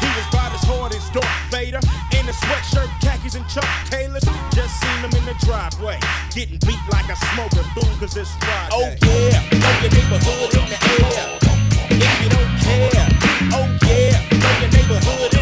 He 0.00 0.08
was 0.16 0.24
about 0.32 0.56
as 0.56 0.64
hard 0.64 0.94
as 0.94 1.04
Darth 1.10 1.28
Vader 1.52 1.84
in 2.16 2.24
a 2.24 2.32
sweatshirt, 2.32 2.88
khakis, 3.04 3.34
and 3.34 3.46
Chuck 3.50 3.68
Taylors. 3.90 4.24
Just 4.56 4.80
seen 4.80 5.00
him 5.04 5.12
in 5.12 5.26
the 5.28 5.36
driveway, 5.44 6.00
getting 6.32 6.56
beat 6.64 6.80
like 6.88 7.10
a 7.12 7.16
smoker 7.36 7.68
fool, 7.76 7.92
cause 8.00 8.16
it's 8.16 8.32
Friday. 8.40 8.72
Oh 8.72 9.28
yeah, 9.28 9.44
throw 9.60 9.76
your 9.84 9.92
neighborhood 9.92 10.56
in 10.56 10.68
the 10.72 11.36
air. 11.36 11.47
If 11.90 12.22
you 12.22 12.28
don't 12.30 12.58
care, 12.60 13.08
oh 13.54 13.66
yeah, 13.82 13.88
oh, 13.88 14.40
throw 14.40 14.60
your 14.60 14.70
neighborhood 14.70 15.37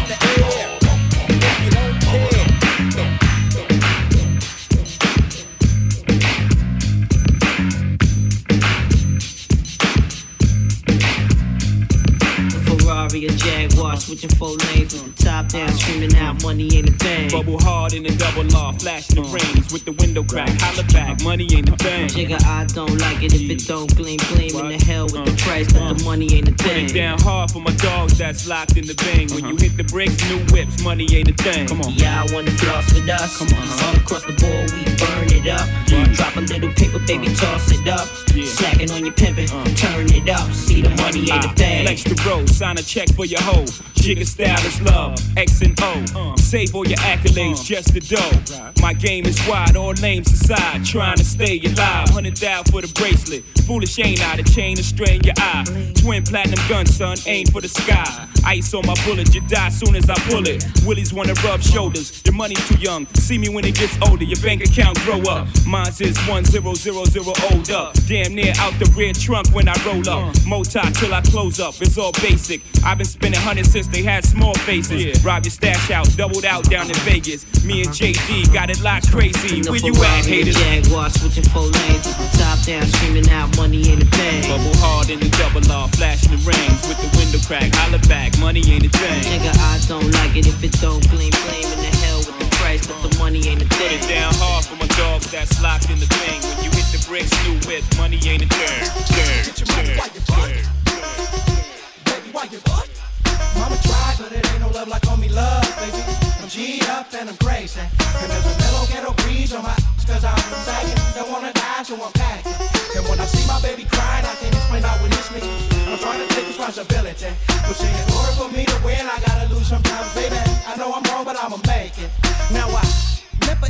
Bubble 17.31 17.59
hard 17.59 17.93
in 17.93 18.03
the 18.03 18.15
double 18.15 18.43
law, 18.45 18.71
flashing 18.73 19.21
the 19.21 19.21
rings 19.23 19.73
with 19.73 19.83
the 19.85 19.91
window 19.91 20.23
crack. 20.23 20.49
Holla 20.61 20.83
back, 20.93 21.21
money 21.23 21.47
ain't 21.53 21.69
a 21.69 21.75
thing. 21.75 22.07
Jigga, 22.07 22.41
I 22.45 22.65
don't 22.65 22.97
like 22.99 23.21
it 23.23 23.33
if 23.33 23.49
it 23.49 23.67
don't 23.67 23.93
gleam, 23.95 24.17
gleam 24.29 24.55
in 24.55 24.69
the 24.69 24.85
hell 24.85 25.05
with 25.05 25.25
the 25.25 25.35
price, 25.43 25.71
but 25.73 25.93
the 25.93 26.03
uh. 26.03 26.05
money 26.05 26.33
ain't 26.33 26.47
a 26.47 26.51
Put 26.51 26.61
thing. 26.61 26.85
it 26.85 26.93
down 26.93 27.19
hard 27.19 27.51
for 27.51 27.59
my 27.59 27.73
dogs 27.75 28.17
that's 28.17 28.47
locked 28.47 28.77
in 28.77 28.87
the 28.87 28.95
bang. 28.95 29.27
When 29.33 29.43
you 29.45 29.55
uh-huh. 29.55 29.69
hit 29.69 29.77
the 29.77 29.83
bricks, 29.83 30.17
new 30.29 30.39
whips, 30.55 30.81
money 30.83 31.05
ain't 31.13 31.29
a 31.29 31.33
thing. 31.33 31.67
Come 31.67 31.81
on. 31.81 31.93
Yeah, 31.93 32.23
I 32.23 32.33
wanna 32.33 32.51
floss 32.51 32.93
with 32.93 33.09
us. 33.09 33.37
Come 33.37 33.49
on, 33.59 33.67
all 33.83 33.95
across 33.95 34.23
the 34.23 34.33
board, 34.33 34.71
we 34.71 34.83
burn 34.95 35.27
it 35.35 35.47
up. 35.51 35.67
Drop 36.15 36.35
a 36.37 36.41
little 36.41 36.71
paper, 36.73 36.99
baby, 36.99 37.27
uh. 37.27 37.35
toss 37.35 37.71
it 37.71 37.87
up. 37.87 38.07
Slacking 38.07 38.91
on 38.91 39.03
your 39.03 39.13
pimpin', 39.13 39.51
uh. 39.51 39.65
turn 39.75 40.07
it 40.13 40.29
up. 40.29 40.51
See 40.53 40.81
the 40.81 40.89
money 41.01 41.29
ain't 41.31 41.45
a 41.45 41.49
thing. 41.53 41.85
Flex 41.85 42.03
the 42.03 42.15
road, 42.27 42.49
sign 42.49 42.77
a 42.77 42.83
check 42.83 43.09
for 43.13 43.25
your 43.25 43.41
hoe. 43.41 43.65
Jigga 43.95 44.25
style 44.25 44.65
is 44.65 44.81
love, 44.81 45.19
X 45.35 45.61
and 45.61 45.77
O. 45.81 46.35
Save 46.37 46.73
all 46.75 46.87
your 46.87 46.99
accolades, 47.17 47.65
just 47.65 47.93
the 47.93 47.99
dough. 47.99 48.73
My 48.81 48.93
game 48.93 49.25
is 49.25 49.39
wide, 49.47 49.75
all 49.75 49.93
names 49.93 50.31
aside. 50.31 50.85
Trying 50.85 51.17
to 51.17 51.25
stay 51.25 51.59
alive, 51.59 52.09
hundred 52.09 52.37
thou 52.37 52.63
for 52.63 52.81
the 52.81 52.91
bracelet. 52.99 53.43
Foolish 53.65 53.99
ain't 53.99 54.21
I, 54.27 54.37
the 54.37 54.43
chain 54.43 54.75
to 54.77 54.83
strain 54.83 55.21
your 55.23 55.33
eye. 55.37 55.63
Twin 55.95 56.23
platinum 56.23 56.59
gun, 56.67 56.85
son, 56.85 57.17
aim 57.25 57.47
for 57.47 57.61
the 57.61 57.67
sky. 57.67 58.27
Ice 58.45 58.73
on 58.73 58.85
my 58.85 58.95
bullet, 59.05 59.33
you 59.33 59.41
die 59.47 59.69
soon 59.69 59.95
as 59.95 60.09
I 60.09 60.15
pull 60.29 60.47
it. 60.47 60.63
Willies 60.85 61.13
wanna 61.13 61.33
rub 61.43 61.61
shoulders, 61.61 62.21
your 62.25 62.35
money 62.35 62.55
too 62.55 62.77
young. 62.77 63.05
See 63.15 63.37
me 63.37 63.49
when 63.49 63.65
it 63.65 63.75
gets 63.75 63.97
older, 64.07 64.23
your 64.23 64.39
bank 64.41 64.63
account 64.63 64.99
grow 65.01 65.21
up. 65.23 65.47
Mine's 65.65 65.99
is 66.01 66.17
one 66.27 66.45
zero 66.45 66.73
zero 66.73 67.03
zero 67.05 67.33
old 67.51 67.69
up. 67.71 67.95
Damn 68.07 68.35
near 68.35 68.53
out 68.57 68.73
the 68.79 68.91
rear 68.95 69.13
trunk 69.13 69.49
when 69.53 69.67
I 69.67 69.75
roll 69.85 70.07
up. 70.09 70.35
Moti 70.45 70.79
till 70.93 71.13
I 71.13 71.21
close 71.21 71.59
up, 71.59 71.75
it's 71.81 71.97
all 71.97 72.11
basic. 72.13 72.61
I've 72.83 72.97
been 72.97 73.07
spending 73.07 73.41
hundreds 73.41 73.71
since 73.71 73.87
they 73.87 74.03
had 74.03 74.25
small 74.25 74.53
faces. 74.53 75.23
Rob 75.25 75.43
your 75.43 75.51
stash 75.51 75.91
out, 75.91 76.07
doubled 76.15 76.45
out 76.45 76.69
down 76.69 76.87
in 76.89 76.95
Vegas. 77.07 77.45
Me 77.63 77.83
and 77.83 77.89
JD 77.89 78.53
got 78.53 78.69
it 78.69 78.81
locked 78.81 79.11
crazy. 79.11 79.63
Where 79.69 79.79
you 79.79 79.95
at, 79.95 80.25
haters? 80.25 80.55
Jaguar, 80.55 81.09
switching 81.09 81.47
four 81.49 81.63
lanes 81.63 82.03
top 82.37 82.59
down, 82.65 82.85
screaming 82.87 83.29
out, 83.29 83.55
money 83.57 83.91
in 83.91 83.99
the 83.99 84.09
thing. 84.17 84.41
Bubble 84.43 84.75
hard 84.83 85.09
in 85.09 85.19
the 85.19 85.29
double 85.39 85.61
law, 85.67 85.87
flashing 85.87 86.31
the 86.31 86.41
rings 86.43 86.81
with 86.87 86.99
the 86.99 87.09
window 87.17 87.39
crack. 87.47 87.71
Holla 87.75 87.99
back, 88.07 88.37
money 88.39 88.61
ain't 88.67 88.85
a 88.85 88.89
thing. 88.89 89.21
Nigga, 89.31 89.51
I 89.55 89.79
don't 89.87 90.09
like 90.19 90.35
it 90.35 90.47
if 90.47 90.63
it 90.63 90.73
don't 90.79 91.03
gleam, 91.09 91.31
gleam 91.47 91.67
in 91.71 91.79
the 91.79 91.93
hell 92.03 92.19
with 92.19 92.37
the 92.39 92.47
price, 92.59 92.85
but 92.87 92.97
the 93.03 93.11
money 93.17 93.47
ain't 93.47 93.61
a 93.61 93.67
thing. 93.75 93.99
Put 93.99 94.03
it 94.03 94.07
down 94.07 94.33
hard 94.37 94.65
for 94.65 94.75
my 94.75 94.87
dogs 94.99 95.31
that's 95.31 95.61
locked 95.61 95.89
in 95.89 95.99
the 95.99 96.09
thing. 96.23 96.39
When 96.43 96.63
you 96.63 96.71
hit 96.71 96.87
the 96.91 97.01
bricks, 97.07 97.31
new 97.45 97.57
whip, 97.67 97.83
money 97.97 98.19
ain't 98.27 98.43
a 98.43 98.49
thing, 98.49 98.83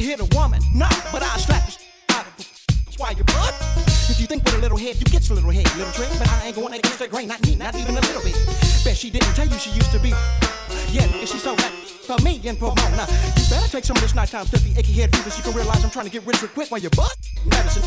hit 0.07 0.21
a 0.21 0.35
woman, 0.37 0.61
nah, 0.73 0.87
but 1.11 1.21
I 1.21 1.35
slap 1.35 1.67
the 1.67 1.75
out 2.15 2.25
of. 2.25 2.37
That's 2.37 2.97
why 2.97 3.11
you 3.11 3.25
butt. 3.25 3.53
If 4.07 4.21
you 4.21 4.25
think 4.25 4.45
with 4.45 4.55
a 4.55 4.57
little 4.63 4.77
head, 4.77 4.95
you 4.95 5.03
get 5.11 5.27
your 5.27 5.35
little 5.35 5.51
head, 5.51 5.67
little 5.75 5.91
trick. 5.91 6.07
But 6.17 6.29
I 6.31 6.47
ain't 6.47 6.55
going 6.55 6.73
against 6.73 6.99
the 6.99 7.09
grain, 7.09 7.27
not 7.27 7.45
me, 7.45 7.55
not 7.55 7.75
even 7.75 7.91
a 7.91 7.99
little 7.99 8.23
bit. 8.23 8.39
Bet 8.85 8.95
she 8.95 9.09
didn't 9.09 9.35
tell 9.35 9.45
you 9.45 9.59
she 9.59 9.71
used 9.71 9.91
to 9.91 9.99
be. 9.99 10.15
Yeah, 10.95 11.03
and 11.03 11.27
she 11.27 11.37
so 11.37 11.55
that 11.55 11.73
for 12.07 12.15
me 12.23 12.39
and 12.47 12.57
Pomona. 12.57 13.03
You 13.35 13.43
better 13.51 13.67
take 13.67 13.83
some 13.83 13.97
of 13.97 14.01
this 14.01 14.15
nighttime 14.15 14.45
filthy 14.45 14.71
achy 14.79 14.93
head 14.93 15.13
fever 15.13 15.29
you 15.35 15.43
can 15.43 15.51
realize 15.51 15.83
I'm 15.83 15.91
trying 15.91 16.05
to 16.05 16.11
get 16.11 16.25
rich 16.25 16.41
real 16.41 16.51
quick 16.55 16.71
while 16.71 16.79
you're 16.79 16.95
butt 16.95 17.17
medicine. 17.45 17.83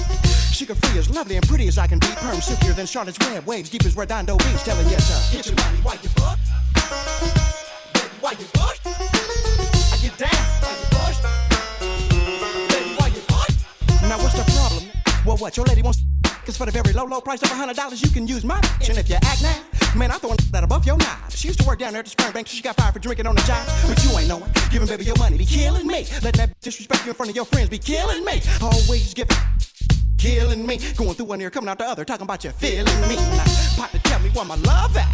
Suga 0.53 0.77
Free 0.77 0.99
as 0.99 1.09
lovely 1.09 1.37
and 1.37 1.49
pretty 1.49 1.69
as 1.69 1.79
I 1.79 1.87
can 1.87 1.99
be. 1.99 2.09
Perm 2.21 2.37
silkier 2.41 2.75
than 2.75 2.85
Charlotte's 2.85 3.19
Web. 3.21 3.47
Waves 3.47 3.71
deep 3.71 3.85
as 3.87 3.97
Redondo 3.97 4.37
Beach. 4.37 4.63
Telling 4.69 4.87
yes, 4.89 5.09
sir. 5.09 5.37
Get 5.37 5.47
your 5.47 5.57
money 5.57 5.79
while 5.79 5.97
you 6.03 6.11
butt. 6.17 6.39
Baby, 7.95 8.15
while 8.21 8.35
you 8.35 8.47
butt. 8.53 8.80
What? 15.41 15.57
Your 15.57 15.67
lady 15.67 15.83
wants 15.83 16.03
Cause 16.45 16.57
for 16.57 16.65
the 16.65 16.73
very 16.73 16.93
low, 16.95 17.05
low 17.05 17.21
price 17.21 17.43
of 17.43 17.49
$100, 17.49 18.03
you 18.03 18.11
can 18.11 18.27
use 18.27 18.45
my 18.45 18.61
bitch. 18.61 18.89
And 18.89 18.99
if 18.99 19.09
you 19.11 19.17
act 19.17 19.43
now, 19.43 19.63
man, 19.95 20.11
I'm 20.11 20.19
throwing 20.19 20.39
that 20.53 20.65
above 20.65 20.87
your 20.87 20.97
knob. 20.97 21.31
She 21.31 21.49
used 21.49 21.61
to 21.61 21.67
work 21.67 21.79
down 21.79 21.93
there 21.93 22.01
at 22.01 22.07
the 22.07 22.11
sperm 22.11 22.33
bank, 22.33 22.49
so 22.49 22.57
she 22.57 22.63
got 22.63 22.77
fired 22.77 22.95
for 22.95 22.99
drinking 22.99 23.27
on 23.27 23.35
the 23.35 23.43
job. 23.43 23.67
But 23.87 24.03
you 24.03 24.19
ain't 24.19 24.27
knowing. 24.27 24.51
Giving 24.71 24.89
baby 24.89 25.05
your 25.05 25.17
money 25.19 25.37
be 25.37 25.45
killing 25.45 25.87
me. 25.87 26.07
Let 26.23 26.35
that 26.35 26.59
disrespect 26.61 27.05
you 27.05 27.11
in 27.11 27.15
front 27.15 27.31
of 27.31 27.37
your 27.37 27.45
friends 27.45 27.69
be 27.69 27.79
killing 27.79 28.25
me. 28.25 28.41
Always 28.63 29.13
giving. 29.13 29.37
Killing 30.21 30.67
me, 30.67 30.77
going 30.99 31.15
through 31.15 31.33
one 31.33 31.41
ear, 31.41 31.49
coming 31.49 31.71
out 31.71 31.79
the 31.79 31.89
other, 31.89 32.05
talking 32.05 32.25
about 32.25 32.45
you 32.45 32.51
feeling 32.51 32.85
me. 33.09 33.17
Now, 33.17 33.87
to 33.89 33.99
tell 34.01 34.21
me 34.21 34.29
where 34.37 34.45
my 34.45 34.57
love 34.69 34.95
at. 34.95 35.09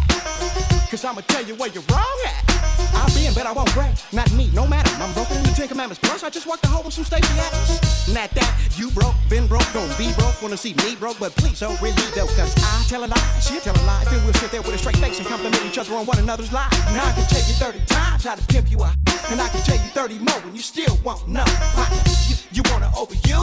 Cause 0.91 1.05
I'ma 1.05 1.21
tell 1.21 1.45
you 1.47 1.55
where 1.55 1.69
you're 1.69 1.87
wrong 1.87 2.19
at. 2.27 2.43
I'll 2.91 3.07
be 3.15 3.25
in 3.25 3.33
bed, 3.33 3.45
I 3.45 3.53
won't 3.53 3.71
break. 3.73 3.95
Not 4.11 4.29
me, 4.33 4.51
no 4.53 4.67
matter. 4.67 4.91
I'm 5.01 5.13
broken 5.13 5.37
in 5.37 5.43
the 5.43 5.55
Ten 5.55 5.69
Commandments. 5.69 6.03
Plus, 6.03 6.23
I 6.23 6.29
just 6.29 6.45
walked 6.45 6.63
the 6.63 6.67
hole 6.67 6.83
with 6.83 6.93
some 6.93 7.05
Stacy 7.05 7.23
Adams. 7.39 8.11
Not 8.13 8.31
that 8.31 8.51
you 8.75 8.91
broke, 8.91 9.15
been 9.29 9.47
broke, 9.47 9.71
gon' 9.71 9.87
be 9.97 10.11
broke. 10.19 10.41
Wanna 10.41 10.57
see 10.57 10.73
me 10.83 10.97
broke, 10.99 11.19
but 11.19 11.31
please 11.37 11.61
don't 11.61 11.79
really 11.79 11.95
though. 12.11 12.27
Cause 12.35 12.51
I 12.59 12.83
tell 12.89 13.05
a 13.05 13.07
lie, 13.07 13.39
she'll 13.39 13.61
tell 13.61 13.79
a 13.79 13.83
lie. 13.87 14.03
Then 14.11 14.19
we'll 14.25 14.35
sit 14.35 14.51
there 14.51 14.61
with 14.61 14.75
a 14.75 14.77
straight 14.77 14.97
face 14.97 15.19
and 15.19 15.27
compliment 15.27 15.63
each 15.63 15.77
other 15.77 15.95
on 15.95 16.05
one 16.05 16.19
another's 16.19 16.51
lives. 16.51 16.75
Now 16.91 17.07
I 17.07 17.13
can 17.15 17.23
tell 17.31 17.47
you 17.47 17.55
30 17.55 17.79
times 17.87 18.25
how 18.25 18.35
to 18.35 18.43
pimp 18.47 18.69
you 18.69 18.83
out. 18.83 18.95
And 19.31 19.39
I 19.39 19.47
can 19.47 19.63
tell 19.63 19.79
you 19.79 19.87
30 19.95 20.19
more 20.19 20.41
and 20.43 20.53
you 20.53 20.61
still 20.61 20.99
won't 21.01 21.29
know. 21.29 21.47
You, 22.27 22.35
you 22.51 22.63
wanna 22.67 22.91
overuse 22.91 23.23
the. 23.23 23.36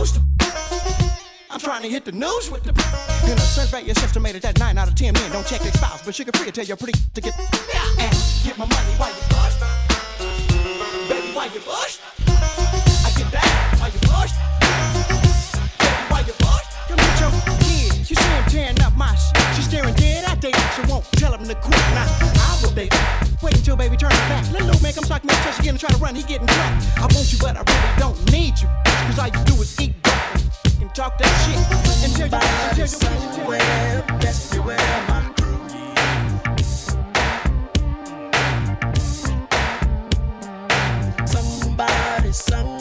Trying 1.65 1.81
to 1.81 1.89
hit 1.89 2.05
the 2.05 2.13
news 2.13 2.51
with 2.51 2.63
the. 2.63 2.77
In 3.25 3.39
a 3.39 3.41
survey, 3.41 3.89
it's 3.89 4.03
estimated 4.03 4.43
that 4.43 4.59
9 4.59 4.77
out 4.77 4.87
of 4.87 4.95
10 4.95 5.15
men 5.15 5.33
don't 5.33 5.47
check 5.47 5.63
their 5.63 5.73
spouse. 5.73 6.05
But 6.05 6.13
Suga 6.13 6.37
Free 6.37 6.45
to 6.45 6.53
tell 6.53 6.67
your 6.67 6.77
pretty 6.77 6.93
to 7.15 7.21
get. 7.23 7.33
And 7.41 8.13
get 8.45 8.59
my 8.59 8.69
money 8.69 8.93
while 9.01 9.09
you 9.09 9.25
bust. 9.33 9.65
Baby, 11.09 11.33
while 11.33 11.49
you 11.49 11.61
bust. 11.65 12.05
I 12.29 13.09
get 13.17 13.33
that 13.33 13.49
while 13.81 13.89
you 13.89 14.01
bust. 14.05 14.37
Baby, 15.81 16.05
while 16.13 16.25
you 16.29 16.37
bust. 16.37 16.69
Come 16.85 17.01
at 17.01 17.21
your 17.25 17.33
kid. 17.57 18.13
You 18.13 18.17
see 18.17 18.33
him 18.37 18.45
tearing 18.53 18.83
up 18.85 18.93
my 18.95 19.17
shit. 19.17 19.57
She's 19.57 19.65
staring 19.65 19.95
dead 19.95 20.29
at 20.29 20.43
they 20.43 20.53
She 20.77 20.85
won't 20.85 21.09
tell 21.17 21.33
him 21.33 21.49
to 21.49 21.55
quit. 21.65 21.81
Now, 21.97 22.05
I 22.45 22.61
will, 22.61 22.77
baby. 22.77 22.93
Wait 23.41 23.57
until 23.57 23.77
baby 23.77 23.97
turns 23.97 24.13
back. 24.29 24.45
Let 24.53 24.69
little 24.69 24.83
man 24.83 24.93
come 24.93 25.05
suck 25.05 25.25
me 25.25 25.33
touch 25.41 25.59
again 25.61 25.71
and 25.71 25.81
try 25.81 25.89
to 25.89 25.97
run. 25.97 26.15
He 26.15 26.25
getting 26.25 26.47
trapped. 26.47 26.99
I 26.99 27.09
want 27.09 27.33
you, 27.33 27.39
but 27.41 27.57
I 27.57 27.65
really 27.65 27.97
don't 27.97 28.21
need 28.31 28.61
you. 28.61 28.69
Cause 28.85 29.19
all 29.19 29.33
you 29.33 29.45
do 29.49 29.57
is 29.65 29.81
eat 29.81 30.04
talk 30.95 31.19
that 31.19 31.27
shit. 31.43 31.59
Until 32.09 32.27
you 32.27 32.31
until 32.31 32.79
you 32.79 32.87
somewhere 32.87 34.05
best 34.21 34.53
beware 34.53 35.05
my 35.09 35.23
crew 35.37 35.59
somebody. 41.27 42.33
somewhere 42.33 42.74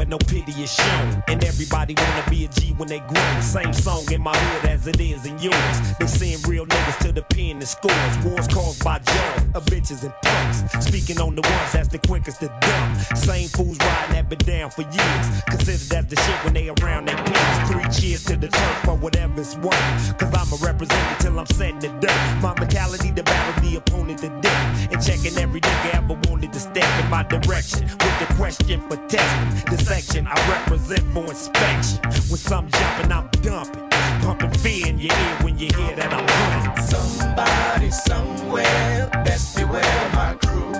where 0.00 0.08
no 0.08 0.16
pity 0.16 0.52
is 0.62 0.72
shown. 0.72 1.22
And 1.28 1.44
everybody 1.44 1.94
wanna 1.94 2.24
be 2.30 2.46
a 2.46 2.48
G 2.48 2.72
when 2.78 2.88
they 2.88 3.00
grow. 3.00 3.40
Same 3.42 3.74
song 3.74 4.10
in 4.10 4.22
my 4.22 4.34
hood 4.34 4.70
as 4.70 4.86
it 4.86 4.98
is 4.98 5.26
in 5.26 5.38
yours. 5.38 5.76
They 5.98 6.06
send 6.06 6.48
real 6.48 6.64
niggas 6.64 6.98
to 7.04 7.12
the 7.12 7.20
pen 7.20 7.56
and 7.60 7.68
scores. 7.68 8.14
Wars 8.24 8.48
caused 8.48 8.82
by 8.82 8.98
jails 9.00 9.42
of 9.52 9.62
bitches 9.66 10.02
and 10.02 10.14
punks. 10.22 10.86
Speaking 10.86 11.20
on 11.20 11.34
the 11.36 11.42
ones 11.42 11.72
that's 11.74 11.88
the 11.88 11.98
quickest 11.98 12.40
to 12.40 12.48
dump. 12.48 12.96
Same 13.14 13.48
fools 13.48 13.78
riding 13.78 14.14
that 14.14 14.30
been 14.30 14.38
down 14.38 14.70
for 14.70 14.82
years. 14.82 15.26
Considered 15.52 15.92
as 15.98 16.06
the 16.06 16.16
shit 16.16 16.44
when 16.44 16.54
they 16.54 16.70
around 16.70 17.04
their 17.08 17.20
peers. 17.24 17.58
Three 17.68 17.88
cheers 17.92 18.24
to 18.24 18.36
the 18.36 18.48
turf 18.48 18.76
for 18.84 18.96
whatever 18.96 19.38
it's 19.38 19.56
worth. 19.56 20.18
Cause 20.18 20.32
I'm 20.32 20.50
a 20.50 20.58
representative 20.64 21.18
till 21.18 21.38
I'm 21.38 21.46
setting 21.58 21.80
the 21.80 21.88
dirt. 22.00 22.20
My 22.40 22.54
mentality 22.58 23.12
to 23.12 23.22
battle 23.22 23.62
the 23.68 23.76
opponent 23.76 24.20
to 24.20 24.30
death. 24.40 24.92
And 24.92 25.02
checking 25.04 25.36
every 25.36 25.60
nigga 25.60 25.94
ever 25.94 26.16
wanted 26.30 26.54
to 26.54 26.60
step 26.60 26.88
in 27.04 27.10
my 27.10 27.22
direction. 27.22 27.82
With 27.84 28.16
the 28.22 28.28
question 28.38 28.80
for 28.88 28.96
testing. 29.08 29.89
Section 29.90 30.24
I 30.24 30.36
represent 30.48 31.02
for 31.12 31.24
inspection. 31.24 31.98
When 32.30 32.38
some 32.38 32.68
jumping, 32.70 33.10
I'm 33.10 33.28
dumping. 33.42 33.88
Pumping 34.22 34.52
fear 34.62 34.86
in 34.86 35.00
your 35.00 35.12
ear 35.12 35.36
when 35.42 35.58
you 35.58 35.68
hear 35.76 35.96
that 35.96 36.12
I'm 36.12 36.26
running. 36.38 36.80
somebody 36.94 37.90
somewhere 37.90 39.10
best 39.24 39.56
beware 39.56 40.10
my 40.14 40.34
crew 40.34 40.70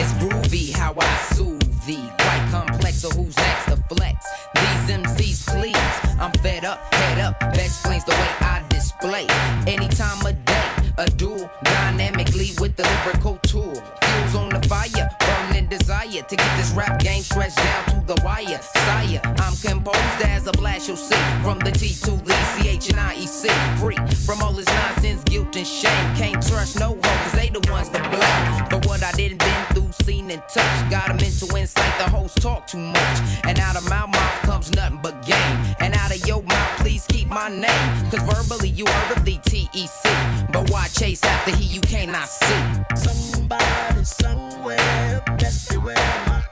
It's 0.00 0.12
groovy 0.20 0.76
how 0.76 0.94
I 0.96 1.10
soothe 1.34 1.84
thee. 1.84 2.08
Quite 2.20 2.46
complex, 2.52 2.98
so 2.98 3.10
who's 3.10 3.36
next 3.36 3.64
to 3.64 3.76
flex? 3.92 4.26
These 4.54 4.96
MCs, 5.00 5.38
please. 5.52 6.16
I'm 6.20 6.30
fed 6.44 6.64
up, 6.64 6.78
head 6.94 7.18
up. 7.18 7.40
That 7.40 7.66
explains 7.66 8.04
the 8.04 8.12
way 8.12 8.30
I 8.52 8.62
display. 8.68 9.26
Any 9.66 9.88
time 9.88 10.24
of 10.24 10.44
day, 10.44 10.68
a 10.98 11.10
duel 11.10 11.37
dynamically 11.62 12.50
with 12.60 12.76
the 12.76 12.84
lyrical 13.04 13.38
tool. 13.42 13.74
Fuels 13.74 14.34
on 14.34 14.48
the 14.50 14.68
fire, 14.68 15.08
desire 15.66 16.22
to 16.22 16.36
get 16.36 16.56
this 16.56 16.70
rap 16.72 17.00
game 17.00 17.22
stretched 17.22 17.56
down 17.56 17.84
to 17.86 18.14
the 18.14 18.20
wire. 18.24 18.60
Sire, 18.60 19.20
I'm 19.38 19.56
composed 19.56 20.22
as 20.22 20.46
a 20.46 20.52
blast 20.52 20.88
you'll 20.88 20.96
see. 20.96 21.16
From 21.42 21.58
the 21.58 21.70
T 21.70 21.94
to 22.04 22.12
the 22.12 22.34
CH 22.54 22.90
and 22.90 22.98
IEC. 22.98 23.48
Free 23.78 23.96
from 24.26 24.42
all 24.42 24.52
this 24.52 24.66
nonsense, 24.66 25.22
guilt 25.24 25.56
and 25.56 25.66
shame. 25.66 26.16
Can't 26.16 26.42
trust 26.46 26.78
no 26.78 26.94
cause 26.94 27.32
they 27.32 27.48
the 27.48 27.60
ones 27.70 27.88
to 27.90 28.00
blame. 28.10 28.70
For 28.70 28.88
what 28.88 29.02
I 29.02 29.12
didn't 29.12 29.38
been 29.38 29.64
through, 29.72 29.90
seen 30.04 30.30
and 30.30 30.42
touched. 30.48 30.90
Got 30.90 31.10
'em 31.10 31.18
into 31.18 31.46
insight, 31.56 31.98
the 31.98 32.08
host 32.10 32.36
talk 32.40 32.66
too 32.66 32.78
much. 32.78 33.18
And 33.44 33.58
out 33.58 33.76
of 33.76 33.88
my 33.88 34.06
mouth 34.06 34.42
comes 34.42 34.70
nothing 34.72 35.00
but 35.02 35.24
game. 35.26 35.56
And 35.80 35.94
out 35.94 36.14
of 36.14 36.26
your 36.26 36.42
mouth, 36.42 36.78
please 36.78 37.04
keep 37.08 37.28
my 37.28 37.48
name. 37.48 38.10
Cause 38.10 38.22
verbally 38.22 38.68
you 38.68 38.86
heard 38.86 39.16
of 39.16 39.24
the 39.24 39.38
TEC. 39.44 40.04
But 40.52 40.70
why 40.70 40.88
chase 40.88 41.22
after 41.24 41.52
he 41.56 41.64
you 41.64 41.80
cannot 41.80 42.28
see? 42.28 42.62
somebody 42.96 44.04
somewhere 44.04 45.22
best 45.48 45.70
beware 45.70 45.94
my 46.26 46.42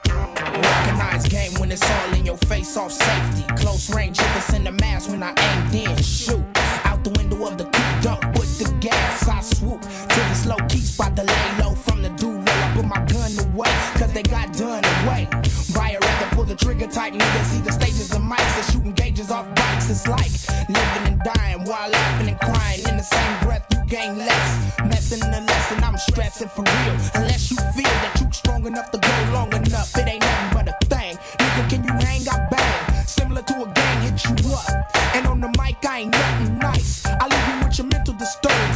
Recognize 0.57 1.27
game 1.27 1.53
when 1.59 1.71
it's 1.71 1.87
all 1.89 2.13
in 2.13 2.25
your 2.25 2.37
face 2.49 2.75
off 2.77 2.91
safety. 2.91 3.43
Close 3.61 3.93
range 3.93 4.19
hitters 4.19 4.53
in 4.55 4.63
the 4.63 4.71
mask 4.71 5.09
when 5.11 5.21
I 5.21 5.33
aim 5.47 5.59
then 5.71 5.95
shoot. 6.01 6.45
Out 6.83 7.03
the 7.03 7.11
window 7.11 7.45
of 7.47 7.57
the 7.57 7.65
coupe, 7.65 8.01
dump 8.01 8.25
with 8.37 8.57
the 8.57 8.67
gas. 8.79 9.27
I 9.27 9.41
swoop 9.41 9.81
to 9.81 10.19
this 10.29 10.45
low 10.47 10.57
key 10.67 10.79
spot 10.79 11.15
to 11.15 11.23
lay 11.23 11.47
low 11.61 11.75
from 11.75 12.01
the 12.01 12.09
do 12.21 12.29
I 12.47 12.71
put 12.75 12.85
my 12.85 13.01
gun 13.05 13.31
away, 13.45 13.73
cause 13.99 14.11
they 14.13 14.23
got 14.23 14.51
done 14.53 14.83
away. 14.99 15.27
Buyer 15.75 15.99
rather 16.01 16.35
pull 16.35 16.45
the 16.45 16.55
trigger 16.55 16.87
type 16.87 17.13
niggas. 17.13 17.45
See 17.51 17.61
the 17.61 17.71
stages 17.71 18.11
of 18.11 18.21
mics 18.21 18.53
that 18.55 18.69
shooting 18.71 18.93
gauges 18.93 19.29
off 19.29 19.47
bikes. 19.53 19.89
It's 19.91 20.07
like 20.07 20.31
living 20.69 21.05
and 21.11 21.21
dying 21.21 21.63
while 21.65 21.89
laughing 21.89 22.29
and 22.29 22.39
crying. 22.39 22.79
In 22.89 22.97
the 22.97 23.03
same 23.03 23.33
breath, 23.43 23.76
gain 23.87 24.17
less. 24.17 24.77
Messing 24.85 25.23
in 25.23 25.31
the 25.31 25.41
lesson, 25.41 25.83
I'm 25.83 25.97
stressing 25.97 26.49
for 26.49 26.63
real. 26.63 26.95
Unless 27.15 27.51
you 27.51 27.57
feel 27.75 27.95
that 28.03 28.19
you 28.19 28.27
strong 28.31 28.65
enough 28.65 28.91
to 28.91 28.97
go 28.97 29.15
long 29.33 29.51
enough, 29.53 29.95
it 29.97 30.07
ain't 30.07 30.21
nothing 30.21 30.49
but 30.53 30.67
a 30.67 30.85
thing. 30.85 31.17
Nigga, 31.39 31.69
can 31.69 31.83
you 31.83 31.93
hang? 32.05 32.27
I 32.27 32.47
bang. 32.51 33.05
Similar 33.05 33.41
to 33.43 33.63
a 33.63 33.67
gang, 33.73 34.01
hit 34.01 34.23
you 34.25 34.53
up. 34.53 34.69
And 35.15 35.27
on 35.27 35.39
the 35.39 35.47
mic, 35.59 35.83
I 35.85 35.99
ain't 35.99 36.11
nothing 36.11 36.57
nice. 36.57 37.05
I 37.05 37.27
leave 37.27 37.47
you 37.49 37.65
with 37.65 37.77
your 37.77 37.87
mental 37.87 38.13
disturbed. 38.13 38.75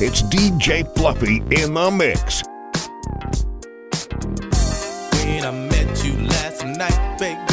It's 0.00 0.22
DJ 0.22 0.86
Fluffy 0.94 1.38
in 1.60 1.74
the 1.74 1.90
mix. 1.90 2.44
when 5.24 5.44
I 5.44 5.50
met 5.50 6.04
you 6.04 6.12
last 6.28 6.64
night, 6.64 7.18
baby. 7.18 7.47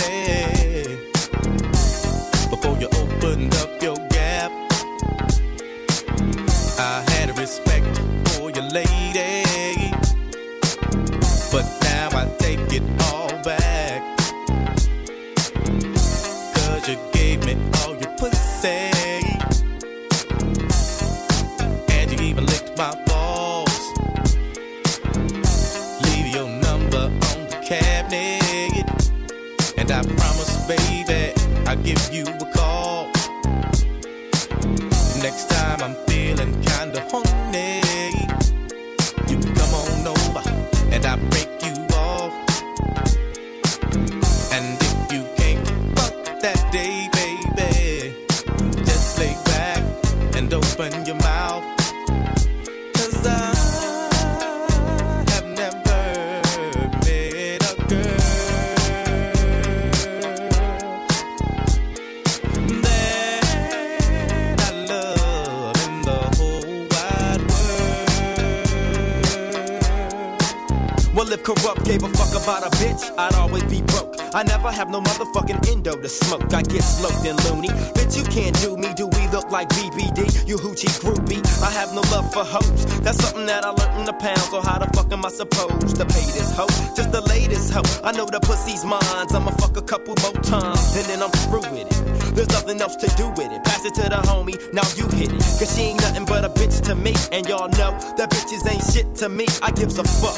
To 76.05 76.09
smoke. 76.09 76.53
I 76.53 76.61
get 76.61 76.83
sloped 76.83 77.25
and 77.25 77.37
loony. 77.45 77.69
Bitch, 77.97 78.15
you 78.17 78.23
can't 78.25 78.55
do 78.61 78.77
me. 78.77 78.93
Do 78.93 79.07
we 79.07 79.27
look 79.29 79.49
like 79.49 79.69
BBD? 79.69 80.47
You 80.47 80.57
hoochie 80.57 80.93
groupie. 81.01 81.41
I 81.63 81.71
have 81.71 81.93
no 81.93 82.01
love 82.13 82.31
for 82.31 82.43
hoes. 82.43 82.85
That's 83.01 83.17
something 83.23 83.47
that 83.47 83.65
I 83.65 83.69
learned 83.69 83.99
in 83.99 84.05
the 84.05 84.13
pound. 84.13 84.45
So 84.53 84.61
how 84.61 84.77
the 84.77 84.85
fuck 84.95 85.11
am 85.11 85.25
I 85.25 85.29
supposed 85.29 85.95
to 85.95 86.05
pay 86.05 86.25
this 86.37 86.55
hoe? 86.55 86.69
Just 86.95 87.11
the 87.11 87.21
latest 87.21 87.73
hoe. 87.73 87.89
I 88.03 88.11
know 88.11 88.25
the 88.25 88.39
pussy's 88.39 88.85
mine. 88.85 89.01
I'ma 89.33 89.51
fuck 89.57 89.77
a 89.77 89.81
couple 89.81 90.13
more 90.21 90.37
times 90.43 90.95
and 90.95 91.05
then 91.09 91.23
I'm 91.23 91.31
through 91.49 91.65
with 91.73 91.89
it. 91.89 92.35
There's 92.35 92.49
nothing 92.49 92.79
else 92.81 92.95
to 92.97 93.07
do 93.17 93.29
with 93.29 93.51
it. 93.51 93.63
Pass 93.63 93.83
it 93.85 93.95
to 93.95 94.03
the 94.03 94.21
homie. 94.29 94.61
Now 94.73 94.85
you 94.95 95.07
hit 95.17 95.33
it. 95.33 95.41
Cause 95.57 95.73
she 95.75 95.89
ain't 95.89 96.01
nothing 96.01 96.25
but 96.25 96.45
a 96.45 96.49
bitch 96.49 96.85
to 96.85 96.93
me. 96.93 97.15
And 97.31 97.47
y'all 97.47 97.69
know 97.69 97.97
that 98.17 98.29
bitches 98.29 98.61
ain't 98.69 98.85
shit 98.93 99.15
to 99.21 99.29
me. 99.29 99.47
I 99.63 99.71
gives 99.71 99.97
a 99.97 100.03
fuck. 100.03 100.37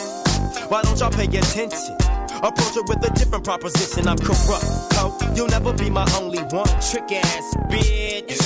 Why 0.72 0.82
don't 0.84 0.98
y'all 0.98 1.12
pay 1.12 1.26
attention? 1.26 1.97
Approach 2.44 2.76
her 2.76 2.84
with 2.84 3.04
a 3.04 3.12
different 3.16 3.44
proposition. 3.44 4.08
I'm 4.08 4.18
corrupt, 4.18 4.66
ho. 4.94 5.18
You'll 5.36 5.48
never 5.48 5.74
be 5.74 5.90
my 5.90 6.08
only 6.20 6.44
one. 6.44 6.68
Trick 6.82 7.12
ass 7.12 7.56
bitch. 7.70 8.38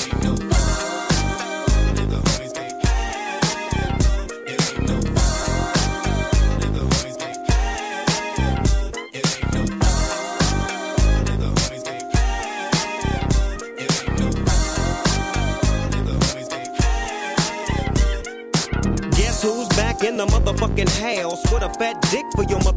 Guess 19.17 19.43
who's 19.43 19.67
back 19.69 20.03
in 20.03 20.17
the 20.17 20.25
motherfucking 20.27 20.89
house 21.01 21.43
with 21.51 21.63
a 21.63 21.69
fat 21.77 22.01
dick 22.09 22.20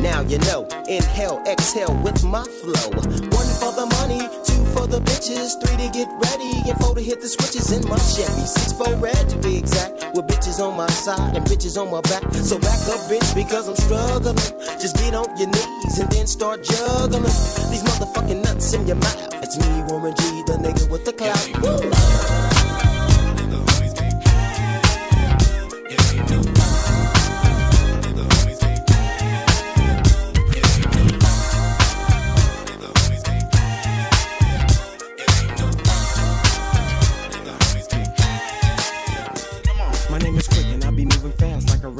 Now 0.00 0.22
you 0.22 0.38
know. 0.38 0.66
Inhale, 0.88 1.42
exhale 1.46 1.94
with 2.02 2.24
my 2.24 2.42
flow. 2.42 2.90
One 2.90 3.50
for 3.60 3.72
the 3.76 3.86
money, 4.00 4.20
two 4.44 4.64
for 4.72 4.86
the 4.86 5.00
bitches, 5.00 5.60
three 5.60 5.76
to 5.76 5.92
get 5.92 6.08
ready, 6.24 6.68
and 6.68 6.78
four 6.80 6.94
to 6.94 7.02
hit 7.02 7.20
the 7.20 7.28
switches 7.28 7.70
in 7.70 7.86
my 7.88 7.98
Chevy. 7.98 8.46
Six 8.46 8.72
for 8.72 8.92
red 8.96 9.28
to 9.28 9.36
be 9.38 9.58
exact, 9.58 10.16
with 10.16 10.26
bitches 10.26 10.58
on 10.58 10.76
my 10.76 10.88
side 10.88 11.36
and 11.36 11.44
bitches 11.46 11.80
on 11.80 11.90
my 11.90 12.00
back. 12.02 12.24
So 12.34 12.58
back 12.58 12.80
up, 12.88 13.00
bitch, 13.12 13.34
because 13.34 13.68
I'm 13.68 13.76
struggling. 13.76 14.36
Just 14.80 14.96
get 14.96 15.14
on 15.14 15.36
your 15.36 15.48
knees 15.48 15.98
and 15.98 16.10
then 16.10 16.26
start 16.26 16.64
juggling. 16.64 17.22
These 17.70 17.84
motherfucking 17.84 18.42
nuts 18.42 18.72
in 18.72 18.86
your 18.86 18.96
mouth. 18.96 19.28
It's 19.42 19.58
me, 19.58 19.82
Warren 19.88 20.14
G, 20.16 20.22
the 20.46 20.56
nigga 20.58 20.90
with 20.90 21.04
the 21.04 21.12
clout. 21.12 22.59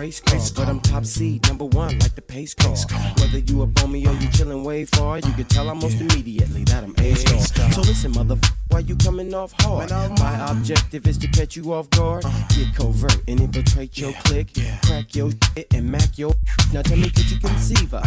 Fast 0.08 0.26
like 0.26 0.34
a 0.34 0.40
race 0.40 0.50
car. 0.50 0.64
But 0.64 0.70
I'm 0.70 0.80
top 0.80 1.04
seed, 1.04 1.46
number 1.48 1.64
one, 1.64 1.98
like 1.98 2.14
the 2.14 2.22
pace 2.22 2.54
car. 2.54 2.74
Whether 3.18 3.38
you 3.38 3.62
up 3.62 3.82
on 3.82 3.92
me 3.92 4.06
or 4.06 4.12
you 4.12 4.28
chillin' 4.28 4.64
way 4.64 4.84
far, 4.84 5.18
you 5.18 5.32
can 5.32 5.44
tell 5.44 5.68
almost 5.68 6.00
immediately 6.00 6.64
that 6.64 6.84
I'm 6.84 6.94
A 6.98 7.14
star. 7.14 7.72
So 7.72 7.80
listen, 7.82 8.12
motherfucker, 8.12 8.52
why 8.68 8.80
you 8.80 8.96
coming 8.96 9.34
off 9.34 9.52
hard? 9.60 9.90
My 9.90 10.50
objective 10.50 11.06
is 11.06 11.18
to 11.18 11.28
catch 11.28 11.56
you 11.56 11.72
off 11.72 11.90
guard, 11.90 12.24
get 12.50 12.74
covert 12.74 13.16
and 13.28 13.40
infiltrate 13.40 13.98
your 13.98 14.12
clique, 14.24 14.54
crack 14.84 15.14
your 15.14 15.30
shit 15.56 15.74
and 15.74 15.90
mac 15.90 16.18
your. 16.18 16.32
Now 16.72 16.82
tell 16.82 16.96
me, 16.96 17.10
could 17.10 17.30
you 17.30 17.38
conceive 17.40 17.90
her? 17.90 18.02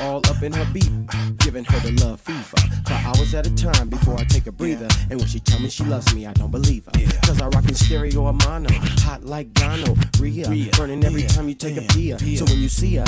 All 0.00 0.18
up 0.28 0.42
in 0.42 0.52
her 0.52 0.66
beat, 0.72 0.90
giving 1.38 1.64
her 1.64 1.78
the 1.80 1.92
love 2.04 2.20
fever. 2.20 2.56
For 2.86 2.94
hours 2.94 3.34
at 3.34 3.46
a 3.46 3.54
time 3.54 3.88
before 3.88 4.18
I 4.18 4.24
take 4.24 4.46
a 4.46 4.52
breather. 4.52 4.88
And 5.10 5.20
when 5.20 5.28
she 5.28 5.38
tell 5.38 5.60
me 5.60 5.68
she 5.68 5.84
loves 5.84 6.14
me, 6.14 6.26
I 6.26 6.32
don't 6.32 6.50
believe 6.50 6.86
her. 6.86 6.92
Cause 7.22 7.40
I 7.40 7.48
rock 7.48 7.68
in 7.68 7.74
stereo 7.74 8.22
or 8.22 8.32
mono, 8.32 8.70
hot 9.04 9.24
like 9.24 9.52
Gano, 9.54 9.94
Rhea, 10.18 10.48
burning 10.76 11.04
every 11.04 11.21
time 11.28 11.48
you 11.48 11.54
take 11.54 11.76
a 11.76 11.82
pee. 11.82 12.36
So 12.36 12.44
when 12.44 12.58
you 12.58 12.68
see 12.68 12.96
her, 12.96 13.04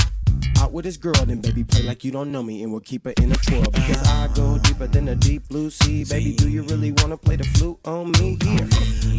out 0.59 0.73
with 0.73 0.85
his 0.85 0.97
girl, 0.97 1.15
then 1.25 1.41
baby 1.41 1.65
play 1.65 1.83
like 1.83 2.05
you 2.05 2.11
don't 2.11 2.31
know 2.33 2.43
me, 2.43 2.63
and 2.63 2.71
we'll 2.73 2.81
keep 2.81 3.05
her 3.05 3.13
in 3.21 3.33
a 3.33 3.37
twirl. 3.37 3.63
Because 3.73 4.03
I 4.09 4.29
go 4.35 4.59
deeper 4.59 4.87
than 4.87 5.07
the 5.07 5.17
deep 5.17 5.49
blue 5.49 5.71
sea. 5.71 6.05
Baby, 6.05 6.35
do 6.35 6.49
you 6.49 6.63
really 6.63 6.93
wanna 6.93 7.17
play 7.17 7.37
the 7.37 7.45
flute 7.45 7.79
on 7.85 8.13
me? 8.13 8.39
Here, 8.43 8.69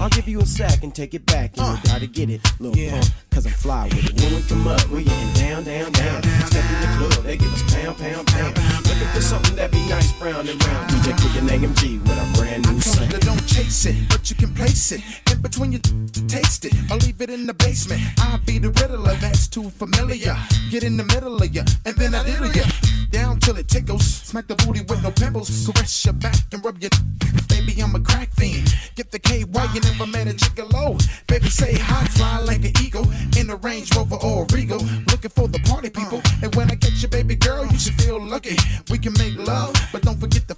I'll 0.02 0.10
give 0.10 0.28
you 0.28 0.42
a 0.42 0.46
sack 0.46 0.84
and 0.84 0.94
take 0.94 1.14
it 1.14 1.26
back, 1.26 1.58
and 1.58 1.78
you 1.78 1.84
gotta 1.92 2.08
get 2.08 2.30
it, 2.30 2.42
little 2.60 2.76
punk, 2.76 3.04
uh, 3.04 3.10
cause 3.32 3.46
I'm 3.46 3.54
fly 3.54 3.86
with 3.86 4.06
it. 4.06 4.22
When 4.22 4.36
we 4.36 4.42
come 4.44 4.68
up, 4.68 4.88
we 4.90 5.04
getting 5.04 5.34
down, 5.34 5.64
down, 5.64 5.92
down. 5.92 6.24
Step 6.48 6.66
in 6.66 6.82
the 6.82 7.08
club, 7.08 7.24
they 7.26 7.38
give 7.38 7.54
us 7.54 7.64
pound, 7.74 7.98
pound, 7.98 8.28
pound. 8.28 8.58
Looking 8.86 9.08
for 9.08 9.22
something 9.22 9.56
that 9.56 9.72
be 9.72 9.80
nice, 9.90 10.12
brown 10.20 10.48
and 10.48 10.64
round. 10.66 10.90
DJ 10.90 11.14
Quik 11.14 11.40
and 11.40 11.50
AMG 11.50 12.02
with 12.02 12.18
a 12.18 12.38
brand 12.38 12.66
new 12.70 12.80
sound. 12.82 13.20
Don't 13.22 13.46
chase 13.48 13.86
it, 13.86 13.96
but 14.10 14.30
you 14.30 14.36
can 14.36 14.54
place 14.54 14.92
it 14.92 15.02
in 15.32 15.42
between 15.42 15.72
your 15.72 15.82
to 15.82 16.28
taste 16.28 16.66
it. 16.66 16.74
I'll 16.90 16.98
leave 16.98 17.22
it 17.22 17.30
in 17.30 17.46
the 17.46 17.54
basement. 17.54 18.02
I'll 18.20 18.40
be 18.40 18.60
the 18.60 18.70
riddler 18.70 19.16
that's 19.16 19.48
too 19.48 19.70
familiar. 19.70 20.36
Get 20.70 20.84
in 20.84 20.98
the 20.98 21.05
middle 21.06 21.42
of 21.42 21.54
ya, 21.54 21.64
and 21.86 21.96
then 21.96 22.16
I 22.16 22.24
diddle 22.24 22.52
ya. 22.52 22.64
Down 23.12 23.40
till 23.40 23.56
it 23.58 23.68
tickles. 23.68 24.06
Smack 24.06 24.48
the 24.48 24.56
booty 24.56 24.82
with 24.82 25.02
no 25.02 25.12
pimples. 25.12 25.50
Caress 25.66 26.06
your 26.06 26.14
back 26.14 26.36
and 26.52 26.64
rub 26.66 26.78
your. 26.82 26.90
Baby, 27.48 27.80
I'm 27.82 27.96
a 27.96 28.00
crack 28.00 28.30
fiend. 28.34 28.74
Get 28.96 29.12
the 29.12 29.20
KY, 29.20 29.46
you 29.74 29.82
never 29.82 30.06
met 30.08 30.28
a 30.28 30.34
gigolo. 30.34 31.00
Baby, 31.28 31.50
say 31.50 31.74
hi, 31.78 32.06
fly 32.08 32.40
like 32.40 32.66
an 32.66 32.74
eagle. 32.84 33.08
In 33.38 33.50
a 33.50 33.56
Range 33.56 33.90
Rover 33.96 34.16
or 34.16 34.44
a 34.44 34.54
Regal. 34.54 34.80
Looking 35.12 35.32
for 35.32 35.48
the 35.48 35.60
party 35.60 35.90
people. 35.90 36.22
And 36.42 36.54
when 36.56 36.70
I 36.72 36.76
get 36.76 36.92
your 37.02 37.10
baby 37.10 37.36
girl, 37.36 37.66
you 37.66 37.78
should 37.78 37.96
feel 38.02 38.22
lucky. 38.22 38.58
We 38.90 38.98
can 38.98 39.14
make 39.14 39.38
love, 39.38 39.74
but 39.92 40.02
don't 40.02 40.20
forget 40.20 40.48
the. 40.48 40.56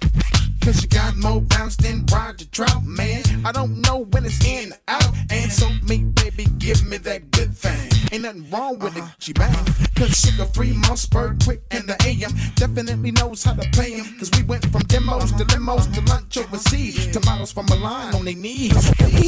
Cause 0.68 0.82
you 0.82 0.88
got 0.88 1.16
more 1.16 1.40
bounce 1.40 1.76
than 1.76 2.04
Roger 2.12 2.44
Troutman. 2.46 3.44
I 3.46 3.52
don't 3.52 3.80
know 3.80 4.04
when 4.10 4.26
it's 4.26 4.44
in, 4.44 4.74
out, 4.86 5.14
and 5.30 5.50
so 5.50 5.66
me, 5.88 6.04
baby, 6.04 6.46
give 6.58 6.84
me 6.86 6.98
that 6.98 7.30
good 7.30 7.56
thing. 7.56 7.90
Ain't 8.12 8.24
nothing 8.24 8.50
wrong 8.50 8.78
with 8.78 8.94
it, 8.96 9.04
she 9.18 9.32
bound. 9.32 9.56
Cause 9.96 10.10
Suga 10.38 10.54
Free, 10.54 10.72
Mausberg, 10.72 11.42
quick 11.44 11.60
in 11.72 11.86
the 11.86 11.96
AM. 12.06 12.30
Definitely 12.54 13.10
knows 13.10 13.42
how 13.42 13.54
to 13.54 13.68
play 13.70 13.92
him. 13.92 14.06
Cause 14.18 14.30
we 14.36 14.44
went 14.44 14.64
from 14.70 14.82
demos 14.82 15.32
to 15.32 15.44
limos 15.44 15.92
to 15.94 16.00
lunch 16.12 16.38
overseas. 16.38 17.08
To 17.08 17.20
models 17.26 17.50
from 17.52 17.66
Milan 17.66 18.14
on 18.14 18.24
their 18.24 18.36
knees. 18.36 18.72
We 19.00 19.20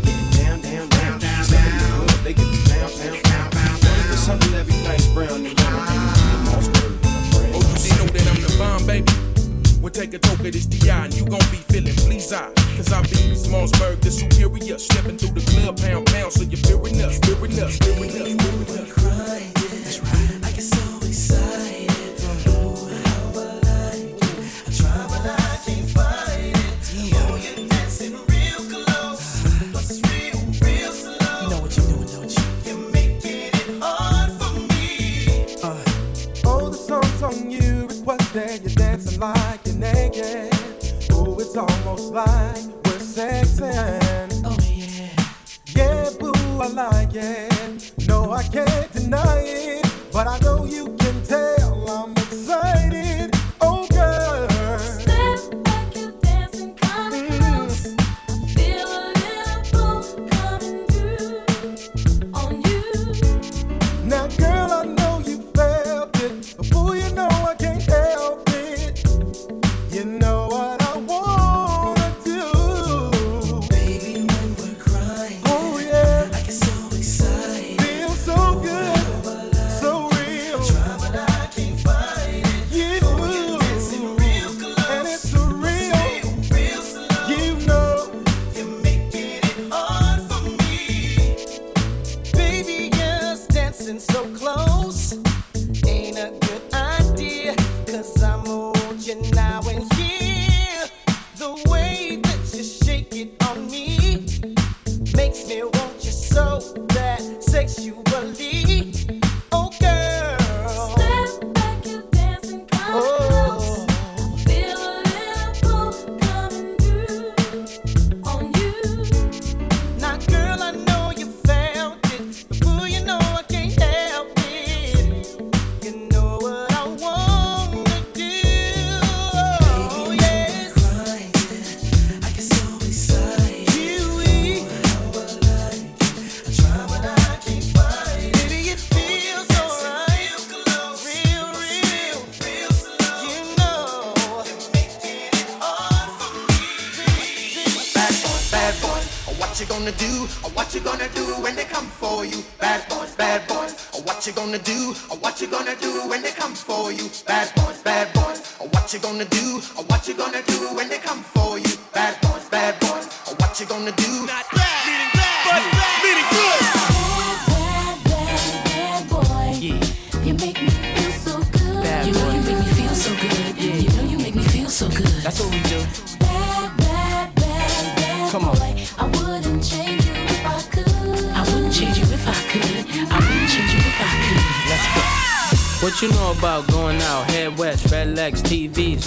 getting 0.00 0.30
down, 0.30 0.60
down, 0.60 0.88
down. 0.88 1.18
In 1.18 1.66
the 1.66 1.82
club, 1.98 2.22
they 2.22 2.34
us. 2.34 3.08
Oh, 7.50 7.64
you 7.82 7.88
didn't 7.88 7.98
know 7.98 8.06
that 8.12 8.26
I'm 8.28 8.40
the 8.42 8.54
bomb, 8.56 8.86
baby. 8.86 9.12
We'll 9.80 9.90
take 9.90 10.14
a 10.14 10.18
toke 10.18 10.40
of 10.40 10.52
DI 10.52 10.90
and 10.90 11.14
you 11.14 11.24
gon' 11.24 11.40
be 11.50 11.58
feeling 11.70 11.94
pleased 11.94 12.32
I 12.32 12.52
Cause 12.76 12.92
I 12.92 13.00
be 13.02 13.34
Smalsburg 13.34 14.00
the 14.00 14.10
superior 14.10 14.76
Stepping 14.76 15.16
through 15.16 15.40
the 15.40 15.50
club 15.52 15.78
pound 15.78 16.06
pound 16.06 16.32
So 16.32 16.42
you're 16.42 16.58
fearing 16.58 17.00
us, 17.00 17.18
fearing 17.20 17.58
us, 17.58 17.78
fearing 17.78 18.10
us, 18.10 18.36
fearing 18.36 18.68
us. 18.68 18.98
I 18.98 19.54
get 19.54 19.57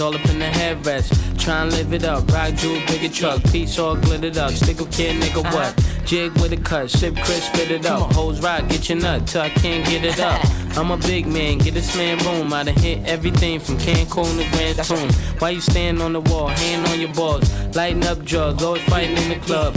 all 0.02 0.14
up 0.14 0.28
in 0.28 0.38
the 0.40 0.46
headrest. 0.46 1.38
Try 1.38 1.62
and 1.62 1.72
live 1.72 1.92
it 1.92 2.04
up, 2.04 2.28
rock 2.32 2.54
jewel, 2.54 2.80
bigger 2.88 3.08
truck, 3.08 3.42
piece 3.44 3.78
all 3.78 3.96
glittered 3.96 4.36
up. 4.36 4.50
Stick 4.50 4.80
a 4.80 4.86
kid, 4.86 5.22
nigga, 5.22 5.42
what? 5.54 5.72
Jig 6.04 6.32
with 6.40 6.52
a 6.52 6.56
cut, 6.56 6.90
sip 6.90 7.14
crisp, 7.16 7.54
spit 7.54 7.70
it 7.70 7.86
up. 7.86 8.12
Hoes 8.12 8.40
rock, 8.40 8.68
get 8.68 8.88
your 8.88 8.98
nut 8.98 9.26
till 9.26 9.42
I 9.42 9.50
can't 9.50 9.84
get 9.88 10.04
it 10.04 10.18
up. 10.18 10.44
I'm 10.76 10.90
a 10.90 10.96
big 10.96 11.26
man, 11.26 11.58
get 11.58 11.74
this 11.74 11.94
man 11.96 12.18
room. 12.24 12.52
I 12.52 12.64
done 12.64 12.74
hit 12.74 13.06
everything 13.06 13.60
from 13.60 13.76
Cancun 13.76 14.38
to 14.38 14.56
Grand 14.56 14.78
Tune. 14.84 15.10
Why 15.38 15.50
you 15.50 15.60
stand 15.60 16.02
on 16.02 16.14
the 16.14 16.20
wall, 16.20 16.48
hand 16.48 16.86
on 16.88 16.98
your 16.98 17.12
balls, 17.14 17.48
lighting 17.76 18.04
up 18.04 18.24
drugs, 18.24 18.62
always 18.62 18.82
fighting 18.84 19.16
in 19.18 19.28
the 19.28 19.46
club. 19.46 19.76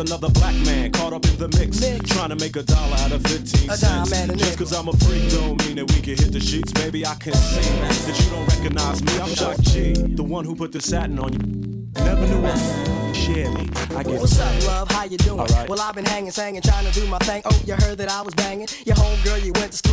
another 0.00 0.30
black 0.30 0.54
man 0.64 0.90
caught 0.90 1.12
up 1.12 1.24
in 1.26 1.36
the 1.36 1.48
mix. 1.58 1.80
mix. 1.80 2.10
Trying 2.10 2.30
to 2.30 2.36
make 2.36 2.56
a 2.56 2.62
dollar 2.62 2.96
out 2.96 3.12
of 3.12 3.22
15 3.22 3.70
a 3.70 3.76
cents. 3.76 4.10
Dime 4.10 4.36
Just 4.36 4.58
cause 4.58 4.72
I'm 4.72 4.88
a 4.88 4.92
freak 4.92 5.30
don't 5.30 5.64
mean 5.64 5.76
that 5.76 5.90
we 5.92 6.00
can 6.00 6.16
hit 6.16 6.32
the 6.32 6.40
sheets. 6.40 6.72
Baby, 6.72 7.06
I 7.06 7.14
can 7.14 7.34
see 7.34 7.60
that 7.60 8.18
you 8.18 8.30
don't 8.30 8.46
recognize 8.48 9.02
me. 9.02 9.12
I'm 9.20 9.34
Shock 9.34 9.60
G, 9.60 9.92
the 9.92 10.22
one 10.22 10.44
who 10.44 10.56
put 10.56 10.72
the 10.72 10.80
satin 10.80 11.18
on 11.18 11.32
you. 11.32 11.38
Never 12.04 12.26
knew 12.26 12.46
it. 12.46 13.00
What's 14.18 14.38
up, 14.38 14.66
love? 14.66 14.90
How 14.90 15.04
you 15.04 15.18
doing? 15.18 15.38
Right. 15.38 15.68
Well, 15.68 15.80
I've 15.80 15.94
been 15.94 16.04
hanging, 16.04 16.30
singing, 16.30 16.62
trying 16.62 16.86
to 16.86 16.92
do 16.92 17.06
my 17.06 17.18
thing. 17.18 17.42
Oh, 17.44 17.62
you 17.66 17.74
heard 17.74 17.98
that 17.98 18.10
I 18.10 18.22
was 18.22 18.34
banging. 18.34 18.68
Your 18.86 18.96
homegirl 18.96 19.44
you 19.44 19.52
went 19.54 19.72
to 19.72 19.78
school 19.78 19.89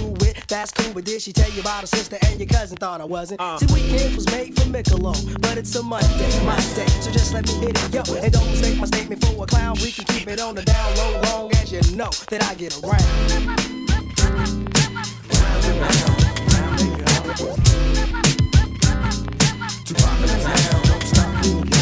that's 0.47 0.71
cool. 0.71 0.93
But 0.93 1.05
did 1.05 1.21
she 1.21 1.33
tell 1.33 1.49
you 1.51 1.61
about 1.61 1.81
her 1.81 1.87
sister 1.87 2.17
and 2.25 2.39
your 2.39 2.47
cousin 2.47 2.77
thought 2.77 3.01
I 3.01 3.05
wasn't? 3.05 3.41
Uh. 3.41 3.57
See, 3.57 3.73
weekends 3.73 4.15
was 4.15 4.25
made 4.31 4.55
for 4.55 4.67
Michelob, 4.67 5.41
but 5.41 5.57
it's 5.57 5.75
a 5.75 5.83
Monday, 5.83 6.45
my 6.45 6.55
day. 6.75 6.87
So 7.01 7.11
just 7.11 7.33
let 7.33 7.45
me 7.47 7.53
hit 7.53 7.77
it, 7.83 7.93
yo. 7.93 8.15
And 8.15 8.31
don't 8.31 8.47
mistake 8.47 8.79
my 8.79 8.85
statement 8.85 9.23
for 9.25 9.43
a 9.43 9.47
clown. 9.47 9.75
We 9.81 9.91
can 9.91 10.05
keep 10.05 10.27
it 10.27 10.39
on 10.39 10.55
the 10.55 10.63
down 10.63 10.97
low, 10.97 11.21
long 11.21 11.51
as 11.55 11.71
you 11.71 11.81
know 11.95 12.09
that 12.29 12.43
I 12.43 12.55
get 12.55 12.77
around. 12.83 13.77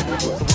It 0.07 0.55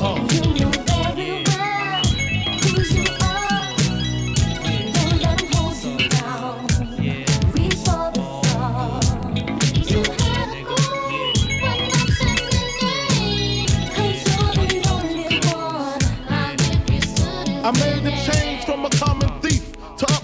Uh. 0.00 0.67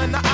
Yeah, 0.00 0.20
I'll 0.24 0.29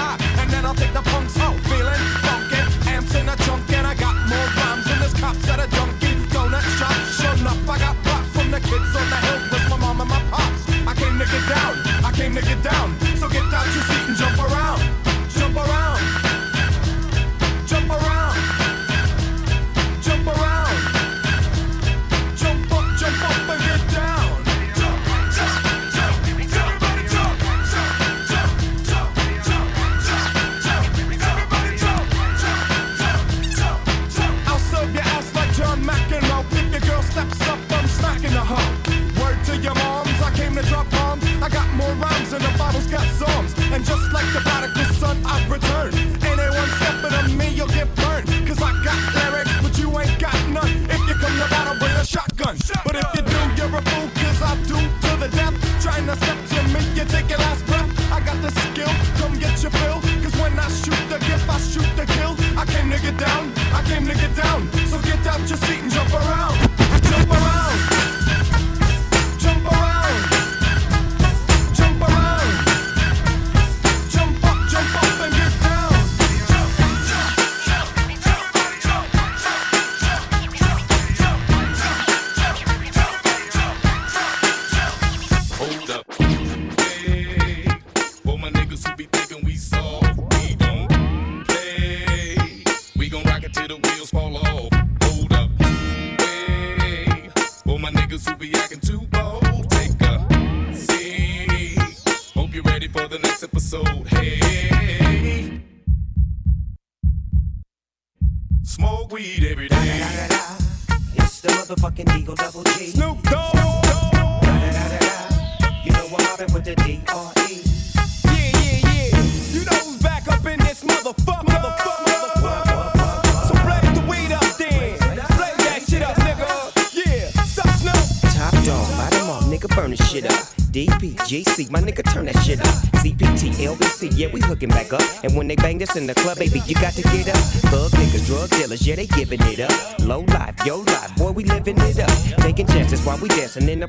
hooking 134.57 134.71
back 134.71 134.93
up. 134.93 135.03
And 135.23 135.37
when 135.37 135.49
they 135.49 135.57
bang 135.57 135.79
this 135.79 135.97
in 135.97 136.07
the 136.07 136.15
club, 136.15 136.39
baby, 136.39 136.61
you 136.67 136.75
got 136.77 136.95
to 136.95 137.03
get 137.03 137.29
up. 137.29 137.37
Thug 137.69 137.91
niggas, 137.93 138.27
drug 138.27 138.49
dealers, 138.51 138.87
yeah, 138.87 138.97
they 138.97 139.07
giving 139.07 139.41
it 139.43 139.61
up. 139.61 140.01
Low 140.01 140.21
life, 140.21 140.57
yo 140.65 140.79
life, 140.79 141.15
boy, 141.17 141.33
we 141.33 141.45
living 141.45 141.77
it 141.79 142.01
up. 142.01 142.11
Taking 142.41 142.67
chances 142.67 143.05
while 143.05 143.19
we 143.19 143.29
dancing 143.29 143.69
in 143.69 143.81
the 143.81 143.89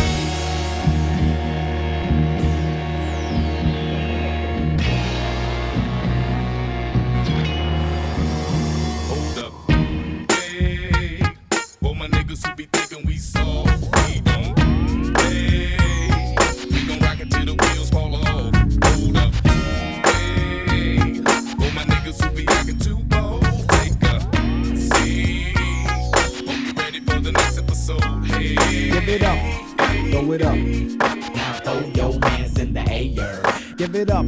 It 34.01 34.09
up, 34.09 34.25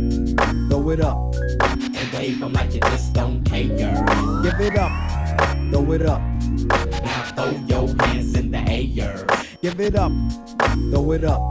throw 0.70 0.90
it 0.92 1.02
up. 1.02 1.18
and 1.64 2.14
wave 2.14 2.40
them 2.40 2.54
like 2.54 2.72
you 2.74 2.80
just 2.80 3.14
don't 3.14 3.44
care. 3.44 3.66
Give 4.44 4.62
it 4.62 4.78
up, 4.78 4.92
throw 5.72 5.92
it 5.94 6.06
up. 6.06 6.22
Now 6.22 7.24
throw 7.36 7.52
your 7.68 7.88
hands 8.06 8.36
in 8.36 8.52
the 8.52 8.60
air 8.70 9.26
Give 9.64 9.80
it 9.80 9.96
up, 9.96 10.12
throw 10.92 11.12
it 11.14 11.24
up. 11.24 11.42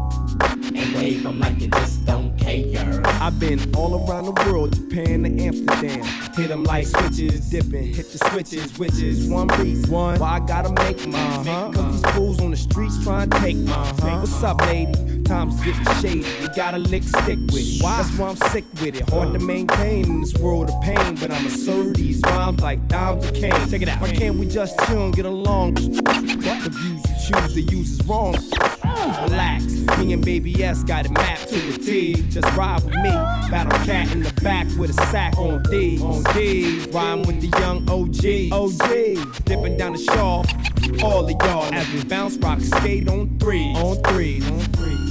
and 0.40 0.94
wave 0.94 1.24
them 1.24 1.40
like 1.40 1.60
you 1.60 1.68
just 1.68 2.06
don't 2.06 2.36
care. 2.38 3.02
I've 3.04 3.40
been 3.40 3.74
all 3.74 4.06
around 4.06 4.26
the 4.26 4.32
world, 4.46 4.74
Japan 4.76 5.24
to 5.24 5.42
Amsterdam. 5.42 6.21
Hit 6.52 6.58
'em 6.58 6.64
like 6.64 6.86
switches, 6.86 7.48
dipping, 7.48 7.94
hit 7.94 8.12
the 8.12 8.18
switches, 8.28 8.78
which 8.78 9.00
is 9.00 9.26
one 9.26 9.48
piece. 9.48 9.86
One, 9.86 10.18
why 10.20 10.32
I 10.32 10.40
gotta 10.40 10.68
make 10.84 11.06
my, 11.06 11.18
uh-huh. 11.18 11.70
Cause 11.72 12.02
these 12.02 12.12
fools 12.12 12.40
on 12.42 12.50
the 12.50 12.58
streets 12.58 13.02
trying 13.02 13.30
to 13.30 13.38
take 13.38 13.56
my, 13.56 13.72
uh-huh. 13.72 14.18
What's 14.18 14.42
up, 14.42 14.60
lady? 14.66 15.22
Time's 15.22 15.58
getting 15.64 15.94
shady, 16.02 16.28
you 16.42 16.48
gotta 16.54 16.76
lick 16.76 17.04
stick 17.04 17.38
with 17.38 17.56
it. 17.56 17.82
Why? 17.82 18.02
That's 18.02 18.18
why 18.18 18.28
I'm 18.28 18.36
sick 18.36 18.64
with 18.82 18.96
it. 18.96 19.08
Hard 19.08 19.32
to 19.32 19.38
maintain 19.38 20.04
in 20.04 20.20
this 20.20 20.34
world 20.34 20.68
of 20.68 20.78
pain, 20.82 21.14
but 21.14 21.30
I'm 21.30 21.46
assert 21.46 21.96
these 21.96 22.20
rhymes 22.20 22.60
like 22.60 22.86
dimes 22.86 23.24
of 23.24 23.32
cane. 23.32 23.52
Check 23.70 23.80
it 23.80 23.88
out. 23.88 24.02
Why 24.02 24.12
can't 24.12 24.36
we 24.36 24.46
just 24.46 24.78
chill 24.80 25.06
and 25.06 25.16
get 25.16 25.24
along? 25.24 25.76
What 25.76 26.04
the 26.64 26.70
views 26.70 27.02
you 27.08 27.34
choose 27.34 27.54
to 27.54 27.62
use 27.62 27.92
is 27.98 28.06
wrong. 28.06 28.36
Relax, 29.02 29.64
me 29.98 30.12
and 30.12 30.24
Baby 30.24 30.62
S 30.62 30.84
got 30.84 31.06
it 31.06 31.10
mapped 31.10 31.48
to 31.48 31.74
a 31.74 31.78
T. 31.78 32.14
Just 32.30 32.56
ride 32.56 32.84
with 32.84 32.94
me. 32.94 33.10
Battle 33.50 33.78
cat 33.84 34.12
in 34.12 34.22
the 34.22 34.32
back 34.42 34.66
with 34.78 34.90
a 34.90 35.06
sack 35.10 35.36
on 35.38 35.62
D. 35.64 36.00
On 36.00 36.22
D. 36.34 36.86
Rhyme 36.90 37.22
with 37.22 37.40
the 37.40 37.58
young 37.58 37.88
OG. 37.90 38.52
OG. 38.52 39.44
Dipping 39.44 39.76
down 39.76 39.94
the 39.94 39.98
shawl. 39.98 40.46
All 41.02 41.24
of 41.24 41.30
y'all 41.30 41.72
as 41.74 41.92
we 41.92 42.04
bounce, 42.04 42.36
rock, 42.36 42.60
skate 42.60 43.08
on 43.08 43.38
three. 43.38 43.74
On 43.74 43.96
three. 44.04 44.40
On 44.42 44.60
three. 44.60 45.01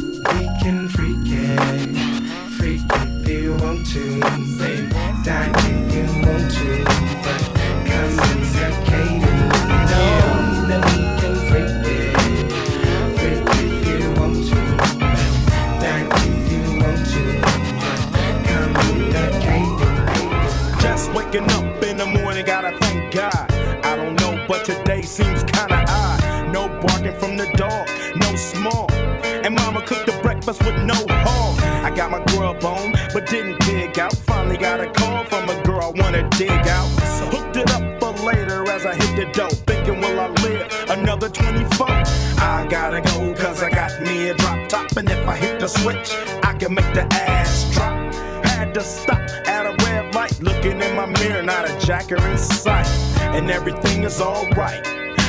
Jacker 51.91 52.25
in 52.25 52.37
sight. 52.37 52.87
And 53.35 53.51
everything 53.51 54.03
is 54.03 54.21
alright. 54.21 54.81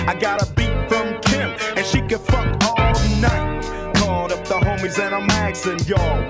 I 0.07 0.15
got 0.15 0.41
a 0.43 0.47
beat 0.53 0.77
from 0.89 1.21
Kim, 1.23 1.51
and 1.77 1.85
she 1.85 2.01
can 2.03 2.21
fuck 2.21 2.47
all 2.63 2.95
night. 3.19 3.65
Called 3.97 4.31
up 4.31 4.45
the 4.47 4.59
homies, 4.67 4.97
and 5.05 5.13
I'm 5.13 5.29
asking 5.31 5.81
y'all, 5.91 6.29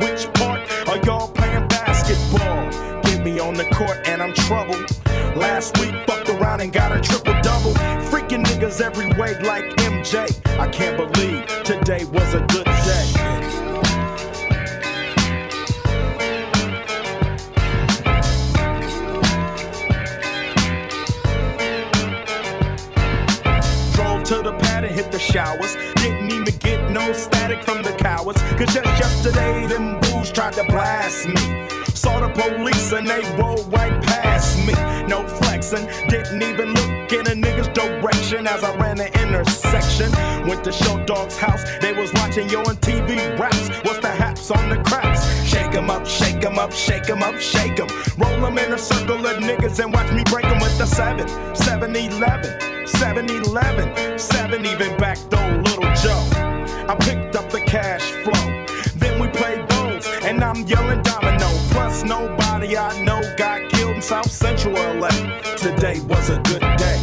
up 57.43 57.51
the 57.51 57.61
cash 57.61 58.03
flow. 58.24 58.66
Then 58.97 59.20
we 59.20 59.28
play 59.28 59.64
bones, 59.68 60.07
and 60.22 60.43
I'm 60.43 60.66
yelling 60.66 61.03
domino. 61.03 61.49
Plus, 61.70 62.05
nobody 62.05 62.76
I 62.76 63.03
know 63.05 63.20
got 63.36 63.70
killed 63.70 63.97
in 63.97 64.03
South 64.03 64.30
Central 64.30 64.74
LA. 64.74 65.09
Today 65.57 66.01
was 66.01 66.30
a 66.30 66.38
good 66.40 66.61
day. 66.76 66.99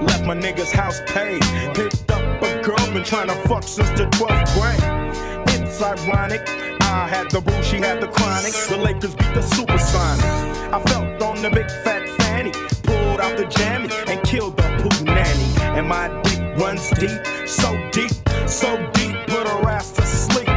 Left 0.00 0.24
my 0.26 0.36
nigga's 0.36 0.72
house 0.72 1.00
paid. 1.06 1.42
Picked 1.74 2.10
up 2.10 2.42
a 2.42 2.62
girl, 2.62 2.92
been 2.92 3.04
trying 3.04 3.28
to 3.28 3.34
fuck 3.48 3.62
since 3.62 3.90
the 3.90 4.06
12th 4.06 4.54
grade. 4.54 5.52
It's 5.54 5.80
ironic. 5.80 6.71
I 6.92 7.08
had 7.08 7.30
the 7.30 7.40
rule, 7.40 7.62
she 7.62 7.78
had 7.78 8.02
the 8.02 8.08
chronic. 8.08 8.52
The 8.52 8.76
Lakers 8.76 9.14
beat 9.14 9.32
the 9.32 9.40
Supersonics. 9.40 10.72
I 10.72 10.78
felt 10.90 11.22
on 11.22 11.40
the 11.40 11.48
big 11.48 11.70
fat 11.82 12.06
fanny, 12.20 12.52
pulled 12.82 13.18
out 13.18 13.38
the 13.38 13.46
jammy 13.46 13.88
and 14.08 14.22
killed 14.24 14.58
the 14.58 14.68
poop 14.82 15.00
nanny. 15.06 15.48
And 15.78 15.88
my 15.88 16.08
dick 16.22 16.40
runs 16.58 16.90
deep, 16.90 17.48
so 17.48 17.72
deep, 17.92 18.12
so 18.46 18.76
deep, 18.92 19.16
put 19.26 19.48
her 19.48 19.68
ass 19.70 19.92
to 19.92 20.02
sleep. 20.02 20.48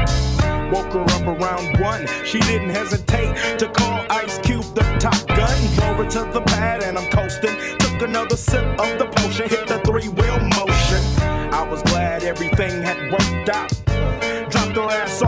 Woke 0.73 0.91
her 0.91 1.05
up 1.15 1.25
around 1.25 1.79
one. 1.79 2.05
She 2.25 2.39
didn't 2.39 2.71
hesitate 2.71 3.57
to 3.59 3.69
call 3.69 4.05
Ice 4.09 4.37
Cube 4.39 4.65
the 4.75 4.83
top 4.99 5.25
gun. 5.27 5.57
Drove 5.75 5.97
her 6.03 6.09
to 6.11 6.33
the 6.33 6.41
pad 6.41 6.83
and 6.83 6.97
I'm 6.97 7.09
coasting. 7.11 7.55
Took 7.79 8.01
another 8.01 8.35
sip 8.35 8.65
of 8.77 8.99
the 8.99 9.05
potion, 9.15 9.47
hit 9.47 9.67
the 9.67 9.79
three 9.85 10.09
wheel 10.09 10.39
motion. 10.59 11.01
I 11.53 11.65
was 11.71 11.81
glad 11.83 12.23
everything 12.23 12.81
had 12.81 13.09
worked 13.09 13.49
out. 13.49 13.71
Dropped 14.51 14.75
her 14.75 14.89
ass 15.01 15.21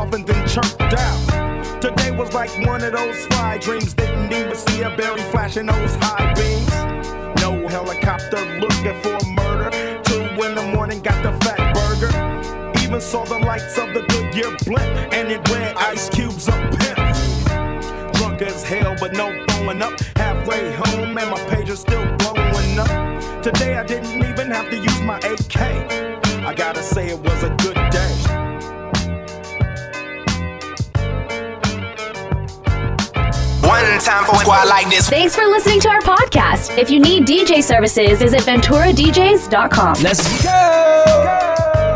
was 2.18 2.34
like 2.34 2.49
one 2.65 2.84
of 2.84 2.93
those 2.93 3.26
fly 3.28 3.59
dreams. 3.59 3.93
Didn't 3.93 4.34
even 4.34 4.55
see 4.55 4.82
a 4.82 4.89
berry 4.97 5.22
flashing 5.32 5.68
those 5.68 5.95
high 5.95 6.34
beams. 6.34 7.41
No 7.41 7.68
helicopter 7.68 8.43
looking 8.59 8.99
for 9.01 9.18
murder. 9.34 9.70
Two 10.03 10.24
in 10.43 10.55
the 10.55 10.72
morning, 10.74 10.99
got 11.01 11.22
the 11.22 11.32
Fatburger. 11.45 12.82
Even 12.82 12.99
saw 12.99 13.24
the 13.24 13.38
lights 13.38 13.78
of 13.78 13.93
the 13.93 14.01
Goodyear 14.09 14.57
blimp, 14.65 15.13
and 15.13 15.32
it 15.32 15.47
read 15.49 15.76
Ice 15.76 16.09
Cube's 16.09 16.47
a 16.47 16.57
pimp. 16.80 18.13
Drunk 18.15 18.41
as 18.41 18.63
hell, 18.63 18.95
but 18.99 19.13
no 19.13 19.45
throwing 19.49 19.82
up. 19.84 19.99
Halfway 20.15 20.74
home, 20.74 21.18
and 21.18 21.30
my 21.30 21.39
page 21.49 21.70
is 21.70 21.80
still 21.80 22.05
blowing 22.18 22.80
up. 22.80 23.43
Today 23.43 23.76
I 23.78 23.86
didn't 23.86 24.18
even 24.28 24.49
have 24.49 24.70
to 24.72 24.78
use 24.78 25.01
my 25.01 25.18
AK. 25.20 25.57
I 26.45 26.53
gotta 26.55 26.82
say 26.82 27.09
it 27.09 27.20
was 27.20 27.43
a 27.43 27.49
good 27.57 27.76
One 33.78 33.99
time 33.99 34.25
for 34.25 34.36
a 34.36 34.39
squad 34.39 34.67
like 34.67 34.89
this. 34.89 35.07
Thanks 35.07 35.36
for 35.36 35.45
listening 35.45 35.80
to 35.82 35.89
our 35.89 36.01
podcast. 36.01 36.75
If 36.80 36.89
you 36.89 36.99
need 36.99 37.28
DJ 37.28 37.61
services, 37.61 38.17
visit 38.17 38.41
VenturaDJs.com. 38.41 40.01
Let's 40.01 40.43
go. 40.43 41.86